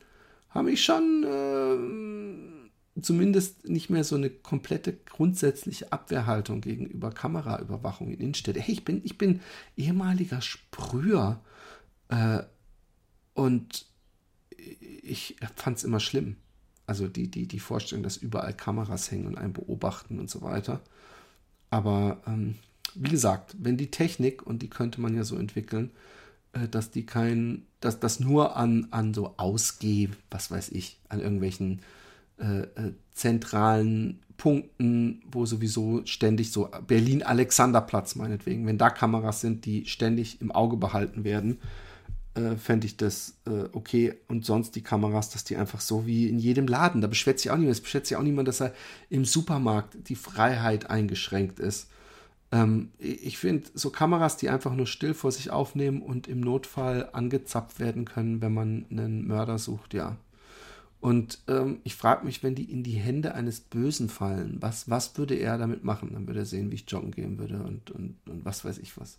[0.51, 2.60] haben mich schon äh,
[3.01, 8.63] zumindest nicht mehr so eine komplette grundsätzliche Abwehrhaltung gegenüber Kameraüberwachung in Innenstädten.
[8.63, 9.41] Hey, ich bin, ich bin
[9.77, 11.41] ehemaliger Sprüher
[12.09, 12.41] äh,
[13.35, 13.87] und
[15.03, 16.37] ich fand es immer schlimm.
[16.87, 20.81] Also die, die, die Vorstellung, dass überall Kameras hängen und einen beobachten und so weiter.
[21.71, 22.57] Aber ähm,
[22.95, 25.93] wie gesagt, wenn die Technik, und die könnte man ja so entwickeln,
[26.53, 31.21] äh, dass die kein, dass das nur an, an so Ausgeh, was weiß ich, an
[31.21, 31.81] irgendwelchen
[32.41, 39.85] äh, äh, zentralen Punkten, wo sowieso ständig so Berlin-Alexanderplatz meinetwegen, wenn da Kameras sind, die
[39.85, 41.59] ständig im Auge behalten werden,
[42.35, 44.15] äh, fände ich das äh, okay.
[44.29, 47.51] Und sonst die Kameras, dass die einfach so wie in jedem Laden, da beschwert sich
[47.51, 48.73] auch niemand, es beschwert sich auch niemand, dass er
[49.11, 51.91] im Supermarkt die Freiheit eingeschränkt ist.
[52.53, 57.11] Ähm, ich finde, so Kameras, die einfach nur still vor sich aufnehmen und im Notfall
[57.13, 60.17] angezapft werden können, wenn man einen Mörder sucht, ja.
[61.01, 65.17] Und ähm, ich frage mich, wenn die in die Hände eines Bösen fallen, was, was
[65.17, 66.11] würde er damit machen?
[66.13, 68.99] Dann würde er sehen, wie ich joggen gehen würde und, und, und was weiß ich
[68.99, 69.19] was.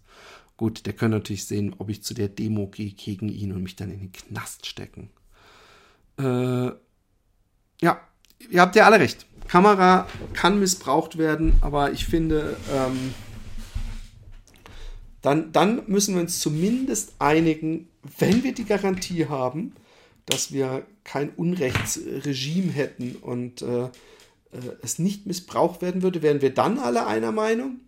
[0.57, 3.75] Gut, der könnte natürlich sehen, ob ich zu der Demo gehe gegen ihn und mich
[3.75, 5.09] dann in den Knast stecken.
[6.19, 6.71] Äh,
[7.81, 7.99] ja,
[8.49, 9.25] ihr habt ja alle recht.
[9.47, 13.13] Kamera kann missbraucht werden, aber ich finde, ähm,
[15.23, 17.87] dann, dann müssen wir uns zumindest einigen,
[18.19, 19.73] wenn wir die Garantie haben,
[20.25, 23.89] dass wir kein Unrechtsregime hätten und äh, äh,
[24.81, 27.79] es nicht missbraucht werden würde, wären wir dann alle einer Meinung?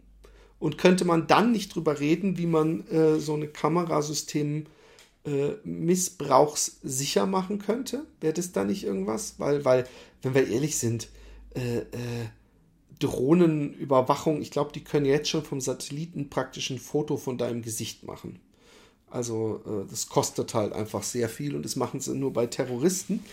[0.59, 4.65] Und könnte man dann nicht drüber reden, wie man äh, so ein Kamerasystem
[5.25, 8.05] äh, missbrauchssicher machen könnte?
[8.21, 9.35] Wäre das da nicht irgendwas?
[9.39, 9.85] Weil, weil,
[10.21, 11.09] wenn wir ehrlich sind,
[11.53, 12.27] äh, äh,
[12.99, 18.03] Drohnenüberwachung, ich glaube, die können jetzt schon vom Satelliten praktisch ein Foto von deinem Gesicht
[18.03, 18.39] machen.
[19.13, 23.23] Also äh, das kostet halt einfach sehr viel und das machen sie nur bei Terroristen.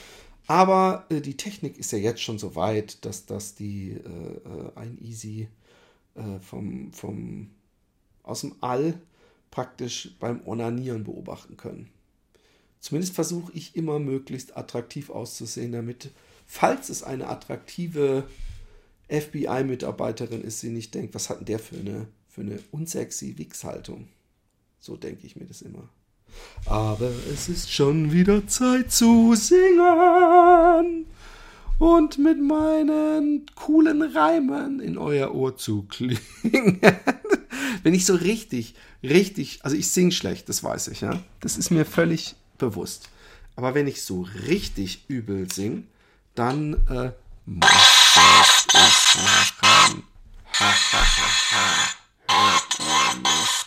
[0.46, 4.98] Aber äh, die Technik ist ja jetzt schon so weit, dass das die äh, ein
[5.02, 5.48] Easy
[6.40, 7.50] vom, vom,
[8.24, 9.00] aus dem All
[9.52, 11.88] praktisch beim Onanieren beobachten können.
[12.80, 16.10] Zumindest versuche ich immer möglichst attraktiv auszusehen, damit
[16.46, 18.24] falls es eine attraktive
[19.08, 24.08] FBI-Mitarbeiterin ist, sie nicht denkt, was hat denn der für eine, für eine unsexy Wichshaltung.
[24.80, 25.88] So denke ich mir das immer.
[26.66, 31.06] Aber es ist schon wieder Zeit zu singen.
[31.78, 36.20] und mit meinen coolen Reimen in euer Ohr zu klingen.
[37.82, 41.22] Wenn ich so richtig, richtig, also ich sing schlecht, das weiß ich, ja.
[41.40, 43.08] Das ist mir völlig bewusst.
[43.56, 45.86] Aber wenn ich so richtig übel sing,
[46.34, 47.12] dann äh,
[47.46, 50.02] muss das ich machen.
[50.58, 51.64] Ha, ha, ha, ha.
[52.28, 53.59] Hört ihr nicht?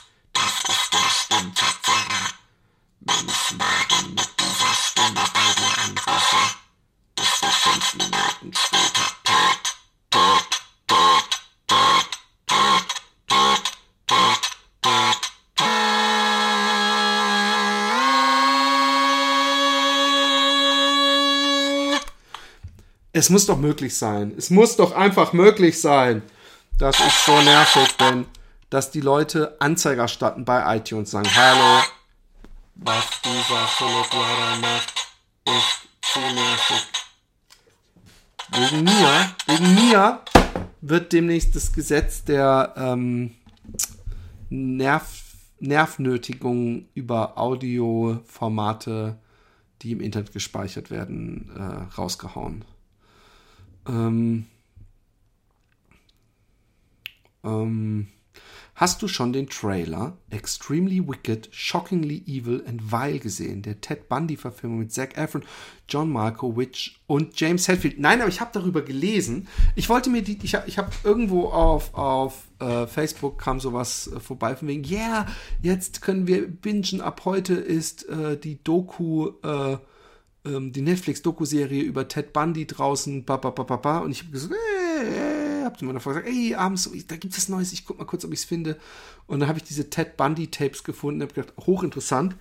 [3.06, 6.38] Ich morgen mit dieser Stimme bei dir anrufe,
[7.16, 9.60] bist du fünf Minuten später tot,
[10.10, 10.48] tot,
[10.88, 11.30] tot,
[11.68, 12.06] tot,
[12.48, 12.86] tot,
[13.28, 13.62] tot,
[14.08, 14.42] tot,
[14.82, 15.22] tot.
[23.12, 24.34] Es muss doch möglich sein.
[24.38, 26.22] Es muss doch einfach möglich sein,
[26.78, 28.28] dass ich so nervig bin,
[28.70, 31.84] dass die Leute Anzeiger starten bei iTunes sagen, hallo,
[32.76, 34.94] was dieser Philipp leider macht,
[35.46, 36.88] ist zu nervig.
[38.52, 40.22] Wegen mir, wegen mir
[40.82, 43.36] wird demnächst das Gesetz der ähm,
[44.50, 45.24] Nerv,
[45.60, 49.18] Nervnötigung über Audioformate,
[49.82, 52.66] die im Internet gespeichert werden, äh, rausgehauen.
[53.88, 54.48] Ähm,
[57.44, 58.08] ähm,
[58.76, 63.62] Hast du schon den Trailer Extremely Wicked, Shockingly Evil and Vile gesehen?
[63.62, 65.44] Der Ted Bundy-Verfilmung mit Zac Efron,
[65.88, 68.00] John Malkovich und James Hetfield.
[68.00, 69.48] Nein, aber ich habe darüber gelesen.
[69.76, 74.08] Ich wollte mir die, ich habe ich hab irgendwo auf, auf äh, Facebook kam sowas
[74.08, 75.28] äh, vorbei von wegen, yeah,
[75.62, 77.02] jetzt können wir bingen.
[77.02, 79.78] Ab heute ist äh, die Doku, äh,
[80.46, 84.00] ähm, die Netflix-Doku-Serie über Ted Bundy draußen, ba, ba, ba, ba, ba.
[84.00, 87.50] Und ich habe gesagt, äh, hab zu meiner Frau gesagt, ey, abends, da gibt es
[87.50, 88.80] Neues, ich guck mal kurz, ob ich es finde.
[89.28, 92.36] Und dann habe ich diese Ted Bundy Tapes gefunden und habe gedacht, hochinteressant.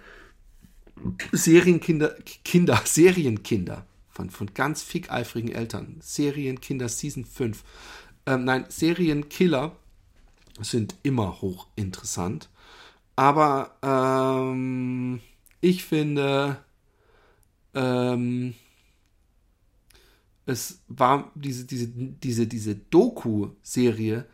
[1.32, 2.14] Serienkinder,
[2.44, 5.96] Kinder, Serienkinder von, von ganz fickeifrigen Eltern.
[6.00, 7.62] Serienkinder Season 5.
[8.26, 9.76] Ähm, nein, Serienkiller
[10.60, 12.48] sind immer hochinteressant.
[13.16, 15.20] Aber ähm,
[15.60, 16.58] ich finde,
[17.74, 18.54] ähm,
[20.46, 24.26] es war diese, diese, diese, diese Doku-Serie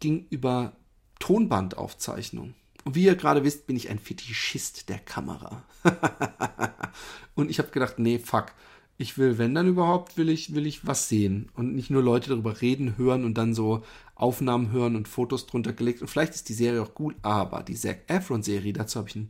[0.00, 0.76] ging über
[1.18, 2.54] Tonbandaufzeichnung.
[2.84, 5.64] Und wie ihr gerade wisst, bin ich ein Fetischist der Kamera.
[7.34, 8.52] und ich habe gedacht, nee, fuck.
[8.96, 11.50] Ich will, wenn dann überhaupt, will ich, will ich was sehen.
[11.54, 13.82] Und nicht nur Leute darüber reden, hören und dann so
[14.14, 16.00] Aufnahmen hören und Fotos drunter gelegt.
[16.00, 19.28] Und vielleicht ist die Serie auch gut, aber die Zac Efron-Serie, dazu habe ich einen,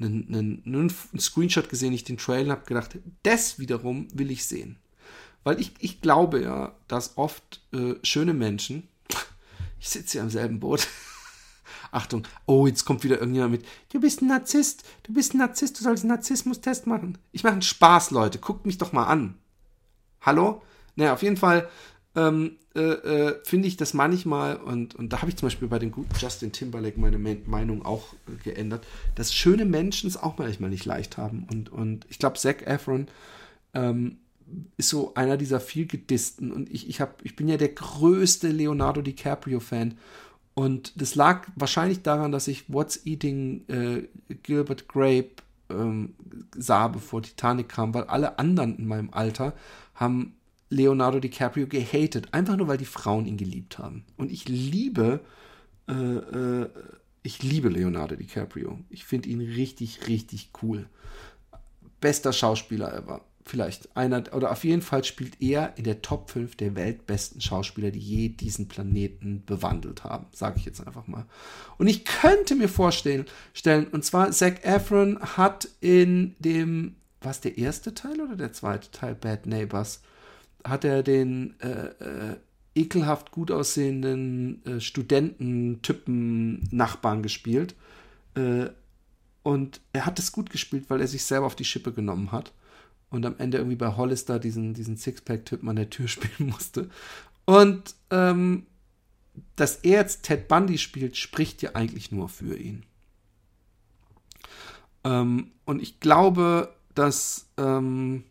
[0.00, 4.78] einen, einen, einen Screenshot gesehen, ich den Trailer habe gedacht, das wiederum will ich sehen.
[5.44, 8.88] Weil ich, ich glaube ja, dass oft äh, schöne Menschen,
[9.78, 10.88] ich sitze ja im selben Boot,
[11.90, 15.78] Achtung, oh, jetzt kommt wieder irgendjemand mit, du bist ein Narzisst, du bist ein Narzisst,
[15.78, 17.18] du sollst einen Narzissmus-Test machen.
[17.30, 19.34] Ich mache einen Spaß, Leute, guckt mich doch mal an.
[20.22, 20.62] Hallo?
[20.96, 21.68] Naja, auf jeden Fall
[22.16, 25.78] ähm, äh, äh, finde ich das manchmal, und, und da habe ich zum Beispiel bei
[25.78, 30.70] dem guten Justin Timberlake meine Meinung auch äh, geändert, dass schöne Menschen es auch manchmal
[30.70, 31.46] nicht leicht haben.
[31.50, 33.08] Und, und ich glaube, Zac Efron
[33.74, 34.18] ähm,
[34.76, 39.02] ist so einer dieser vielgedissten und ich, ich, hab, ich bin ja der größte Leonardo
[39.02, 39.94] DiCaprio-Fan
[40.54, 44.08] und das lag wahrscheinlich daran, dass ich What's Eating äh,
[44.42, 45.30] Gilbert Grape
[45.68, 46.14] ähm,
[46.56, 49.54] sah, bevor Titanic kam, weil alle anderen in meinem Alter
[49.94, 50.34] haben
[50.70, 54.04] Leonardo DiCaprio gehatet, einfach nur weil die Frauen ihn geliebt haben.
[54.16, 55.20] Und ich liebe,
[55.88, 56.68] äh, äh,
[57.22, 58.78] ich liebe Leonardo DiCaprio.
[58.90, 60.86] Ich finde ihn richtig, richtig cool.
[62.00, 66.56] Bester Schauspieler ever vielleicht einer, oder auf jeden Fall spielt er in der Top 5
[66.56, 71.26] der weltbesten Schauspieler, die je diesen Planeten bewandelt haben, sage ich jetzt einfach mal.
[71.76, 77.58] Und ich könnte mir vorstellen, stellen, und zwar Zac Efron hat in dem, was der
[77.58, 80.00] erste Teil oder der zweite Teil Bad Neighbors,
[80.64, 82.36] hat er den äh, äh,
[82.74, 87.74] ekelhaft gut aussehenden äh, Studententypen Nachbarn gespielt.
[88.34, 88.70] Äh,
[89.42, 92.52] und er hat es gut gespielt, weil er sich selber auf die Schippe genommen hat
[93.14, 96.90] und am Ende irgendwie bei Hollister diesen, diesen Sixpack-Typen an der Tür spielen musste.
[97.44, 98.66] Und ähm,
[99.56, 102.84] dass er jetzt Ted Bundy spielt, spricht ja eigentlich nur für ihn.
[105.04, 108.24] Ähm, und ich glaube, dass ähm,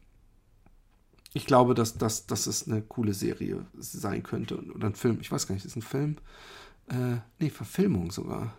[1.34, 5.18] ich glaube, dass, dass, dass es eine coole Serie sein könnte oder ein Film.
[5.20, 6.18] Ich weiß gar nicht, ist ein Film?
[6.90, 8.56] Äh, nee, Verfilmung sogar.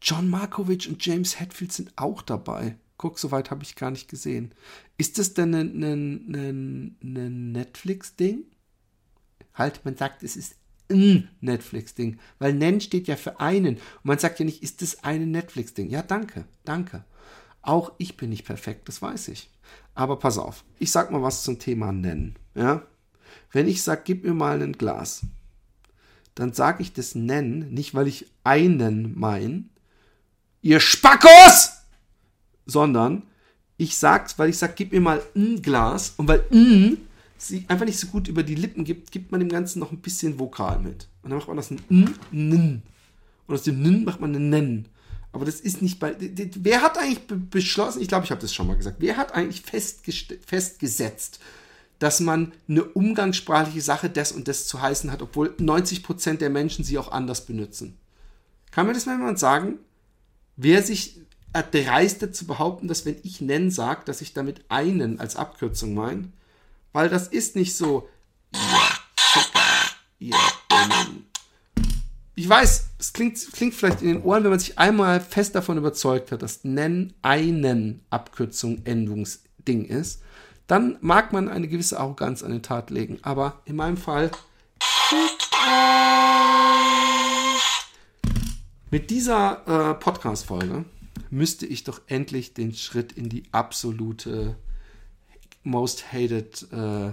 [0.00, 2.76] John Markovich und James Hetfield sind auch dabei.
[3.00, 4.52] Guck, soweit habe ich gar nicht gesehen.
[4.98, 8.44] Ist das denn ein, ein, ein, ein Netflix-Ding?
[9.54, 10.56] Halt, man sagt, es ist
[10.90, 13.76] ein Netflix-Ding, weil Nen steht ja für einen.
[13.76, 15.88] Und man sagt ja nicht, ist das ein Netflix-Ding?
[15.88, 17.06] Ja, danke, danke.
[17.62, 19.48] Auch ich bin nicht perfekt, das weiß ich.
[19.94, 22.36] Aber pass auf, ich sag mal was zum Thema Nennen.
[22.54, 22.86] ja,
[23.50, 25.22] wenn ich sage, gib mir mal ein Glas,
[26.34, 29.70] dann sage ich das nennen, nicht weil ich einen mein,
[30.60, 31.79] ihr Spackos,
[32.70, 33.24] sondern
[33.76, 36.98] ich sag's, weil ich sag, gib mir mal ein Glas und weil ein
[37.42, 40.00] sie einfach nicht so gut über die Lippen gibt, gibt man dem Ganzen noch ein
[40.00, 41.08] bisschen Vokal mit.
[41.22, 41.80] Und dann macht man das ein
[42.32, 42.82] n.
[43.46, 44.86] Und aus dem n macht man ein nen.
[45.32, 46.14] Aber das ist nicht bei.
[46.18, 49.62] Wer hat eigentlich beschlossen, ich glaube, ich habe das schon mal gesagt, wer hat eigentlich
[49.62, 51.40] festgesetzt,
[51.98, 56.84] dass man eine umgangssprachliche Sache das und das zu heißen hat, obwohl 90% der Menschen
[56.84, 57.96] sie auch anders benutzen?
[58.70, 59.78] Kann mir das mal jemand sagen?
[60.56, 61.20] Wer sich
[61.52, 66.28] erdreistet zu behaupten, dass wenn ich nennen sage, dass ich damit einen als Abkürzung meine?
[66.92, 68.08] Weil das ist nicht so.
[72.34, 75.76] Ich weiß, es klingt, klingt vielleicht in den Ohren, wenn man sich einmal fest davon
[75.76, 80.22] überzeugt hat, dass Nennen einen Abkürzung Endungsding ist,
[80.66, 83.18] dann mag man eine gewisse Arroganz an den Tat legen.
[83.22, 84.30] Aber in meinem Fall.
[88.90, 90.84] Mit dieser äh, Podcast-Folge
[91.28, 94.56] müsste ich doch endlich den Schritt in die absolute
[95.62, 97.12] Most Hated äh,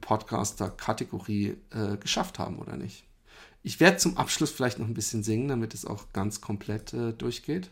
[0.00, 3.04] Podcaster-Kategorie äh, geschafft haben, oder nicht?
[3.62, 7.12] Ich werde zum Abschluss vielleicht noch ein bisschen singen, damit es auch ganz komplett äh,
[7.12, 7.70] durchgeht.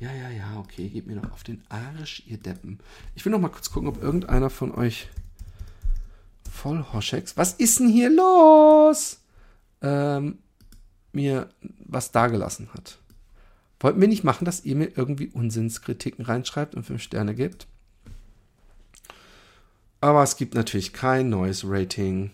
[0.00, 2.80] Ja, ja, ja, okay, gebt mir noch auf den Arsch, ihr Deppen.
[3.14, 5.08] Ich will noch mal kurz gucken, ob irgendeiner von euch
[6.50, 7.36] voll Hoscheks.
[7.36, 9.20] Was ist denn hier los?
[9.82, 10.38] Ähm,
[11.12, 12.98] mir was dagelassen hat.
[13.80, 17.66] Wollten wir nicht machen, dass ihr mir irgendwie Unsinnskritiken reinschreibt und 5 Sterne gibt?
[20.00, 22.30] Aber es gibt natürlich kein neues Rating.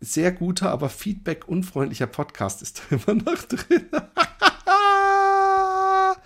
[0.00, 3.88] Sehr guter, aber Feedback-unfreundlicher Podcast ist da immer noch drin.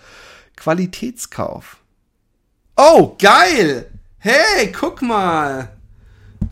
[0.55, 1.77] Qualitätskauf.
[2.75, 3.91] Oh, geil!
[4.19, 5.75] Hey, guck mal!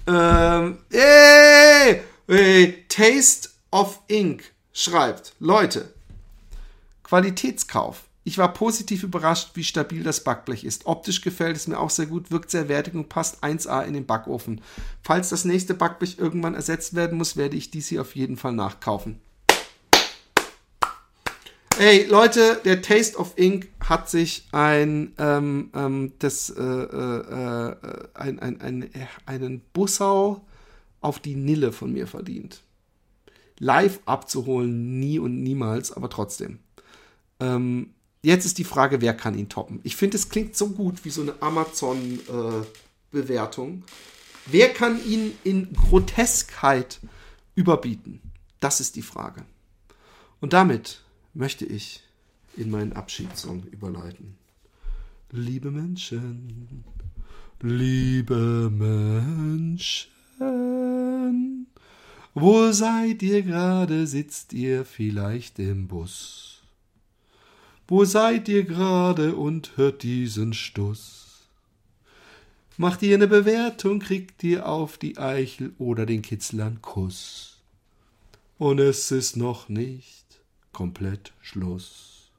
[0.07, 5.91] Ähm, hey, hey, Taste of Ink schreibt, Leute,
[7.03, 8.03] Qualitätskauf.
[8.23, 10.86] Ich war positiv überrascht, wie stabil das Backblech ist.
[10.86, 14.05] Optisch gefällt es mir auch sehr gut, wirkt sehr wertig und passt 1A in den
[14.05, 14.61] Backofen.
[15.01, 18.53] Falls das nächste Backblech irgendwann ersetzt werden muss, werde ich dies hier auf jeden Fall
[18.53, 19.19] nachkaufen.
[21.78, 27.75] Hey Leute, der Taste of Ink hat sich ein, ähm, ähm, das, äh, äh, äh
[28.15, 28.89] ein, ein, ein,
[29.25, 30.45] einen Bussau
[31.01, 32.61] auf die Nille von mir verdient
[33.60, 36.60] live abzuholen, nie und niemals, aber trotzdem.
[37.39, 37.93] Ähm,
[38.24, 39.82] jetzt ist die Frage, wer kann ihn toppen?
[39.84, 43.80] Ich finde, es klingt so gut wie so eine Amazon-Bewertung.
[43.80, 43.84] Äh,
[44.47, 46.99] wer kann ihn in Groteskheit
[47.55, 48.22] überbieten?
[48.60, 49.43] Das ist die Frage.
[50.39, 51.01] Und damit
[51.34, 52.03] möchte ich
[52.55, 54.38] in meinen Abschiedssong überleiten.
[55.32, 56.84] Liebe Menschen,
[57.62, 60.16] liebe Menschen.
[62.39, 66.61] Wo seid ihr gerade, sitzt ihr vielleicht im Bus?
[67.88, 71.47] Wo seid ihr gerade und hört diesen Stuss?
[72.77, 77.57] Macht ihr eine Bewertung, kriegt ihr auf die Eichel oder den Kitzlern Kuss.
[78.59, 80.25] Und es ist noch nicht
[80.73, 82.29] komplett Schluss,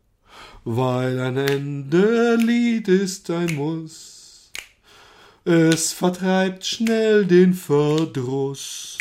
[0.62, 4.53] weil ein Ende Lied ist ein Muss.
[5.44, 8.96] Es vertreibt schnell den Verdruss.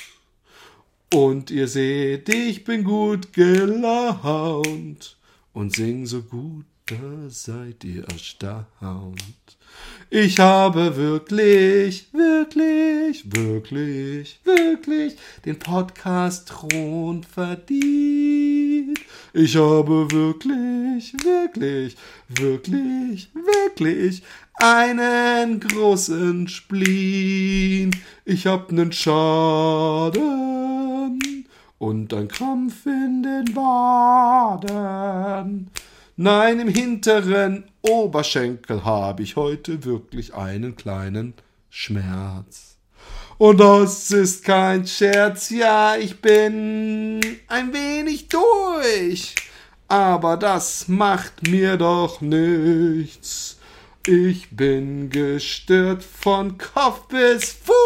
[1.14, 5.18] Und ihr seht, ich bin gut gelaunt
[5.54, 9.24] und sing so gut, da seid ihr erstaunt.
[10.10, 19.00] Ich habe wirklich, wirklich, wirklich, wirklich den Podcast Thron verdient.
[19.34, 21.96] Ich habe wirklich, wirklich,
[22.28, 24.24] wirklich, wirklich
[24.56, 27.96] einen großen Spleen.
[28.26, 30.58] Ich hab nen Schaden
[31.78, 34.68] und ein Krampf in den Waden.
[36.16, 41.36] Nein, im hinteren Oberschenkel habe ich heute wirklich einen kleinen
[41.70, 42.78] Schmerz.
[43.38, 49.36] Und das ist kein Scherz, ja, ich bin ein wenig durch.
[49.88, 53.60] Aber das macht mir doch nichts.
[54.08, 57.78] Ich bin gestört von Kopf bis Fuß.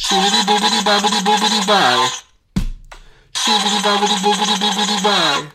[0.00, 2.08] Shibbity bibbity bobbity bibbity bye.
[3.34, 5.50] Shibbity bobbity bibbity bibbity bye.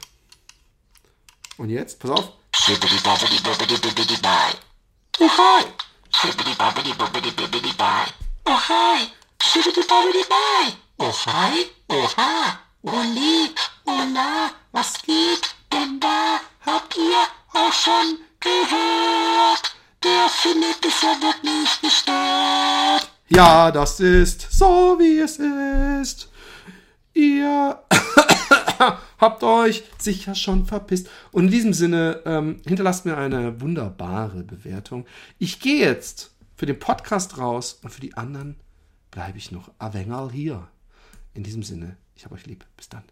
[1.58, 2.30] Und jetzt, pass auf.
[2.52, 4.54] Shibbity bobbity bibbity bibbity bye.
[5.22, 5.64] Oh hi.
[6.12, 8.12] Shibbity bobbity bibbity bibbity bye.
[8.46, 9.08] Oh hi.
[9.42, 10.74] Shibbity bobbity bye.
[11.00, 11.66] Oh hi.
[11.90, 12.60] Oh ha.
[12.84, 13.56] Oh lieb.
[13.86, 14.52] Oh la.
[14.74, 16.42] Was geht denn da?
[16.66, 17.24] Habt ihr
[17.54, 19.76] auch schon gehört.
[20.04, 23.13] Der Philipp ist ja wirklich gestört.
[23.36, 26.30] Ja, das ist so, wie es ist.
[27.16, 27.80] Ihr
[29.18, 31.10] habt euch sicher schon verpisst.
[31.32, 35.08] Und in diesem Sinne, ähm, hinterlasst mir eine wunderbare Bewertung.
[35.40, 38.58] Ich gehe jetzt für den Podcast raus und für die anderen
[39.10, 40.68] bleibe ich noch Avengal hier.
[41.34, 42.66] In diesem Sinne, ich habe euch lieb.
[42.78, 43.04] Bis dann.